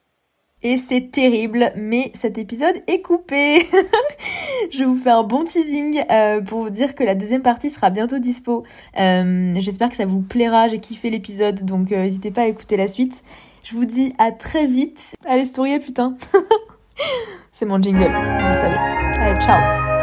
et 0.62 0.78
c'est 0.78 1.10
terrible, 1.10 1.70
mais 1.76 2.10
cet 2.14 2.38
épisode 2.38 2.74
est 2.86 3.00
coupé. 3.00 3.66
je 4.70 4.84
vous 4.84 4.96
fais 4.96 5.10
un 5.10 5.22
bon 5.22 5.44
teasing 5.44 6.02
euh, 6.10 6.40
pour 6.40 6.62
vous 6.62 6.70
dire 6.70 6.94
que 6.94 7.04
la 7.04 7.14
deuxième 7.14 7.42
partie 7.42 7.70
sera 7.70 7.90
bientôt 7.90 8.18
dispo. 8.18 8.64
Euh, 8.98 9.54
J'espère 9.58 9.90
que 9.90 9.96
ça 9.96 10.06
vous 10.06 10.22
plaira, 10.22 10.68
j'ai 10.68 10.78
kiffé 10.78 11.10
l'épisode, 11.10 11.64
donc 11.64 11.92
euh, 11.92 12.02
n'hésitez 12.02 12.30
pas 12.30 12.42
à 12.42 12.46
écouter 12.46 12.76
la 12.76 12.88
suite. 12.88 13.22
Je 13.62 13.74
vous 13.74 13.84
dis 13.84 14.14
à 14.18 14.32
très 14.32 14.66
vite. 14.66 15.14
Allez, 15.26 15.44
souriez 15.44 15.78
putain. 15.78 16.16
c'est 17.52 17.66
mon 17.66 17.80
jingle, 17.80 18.04
vous 18.04 18.48
le 18.48 18.54
savez. 18.54 18.76
Allez, 19.20 19.40
ciao 19.40 19.95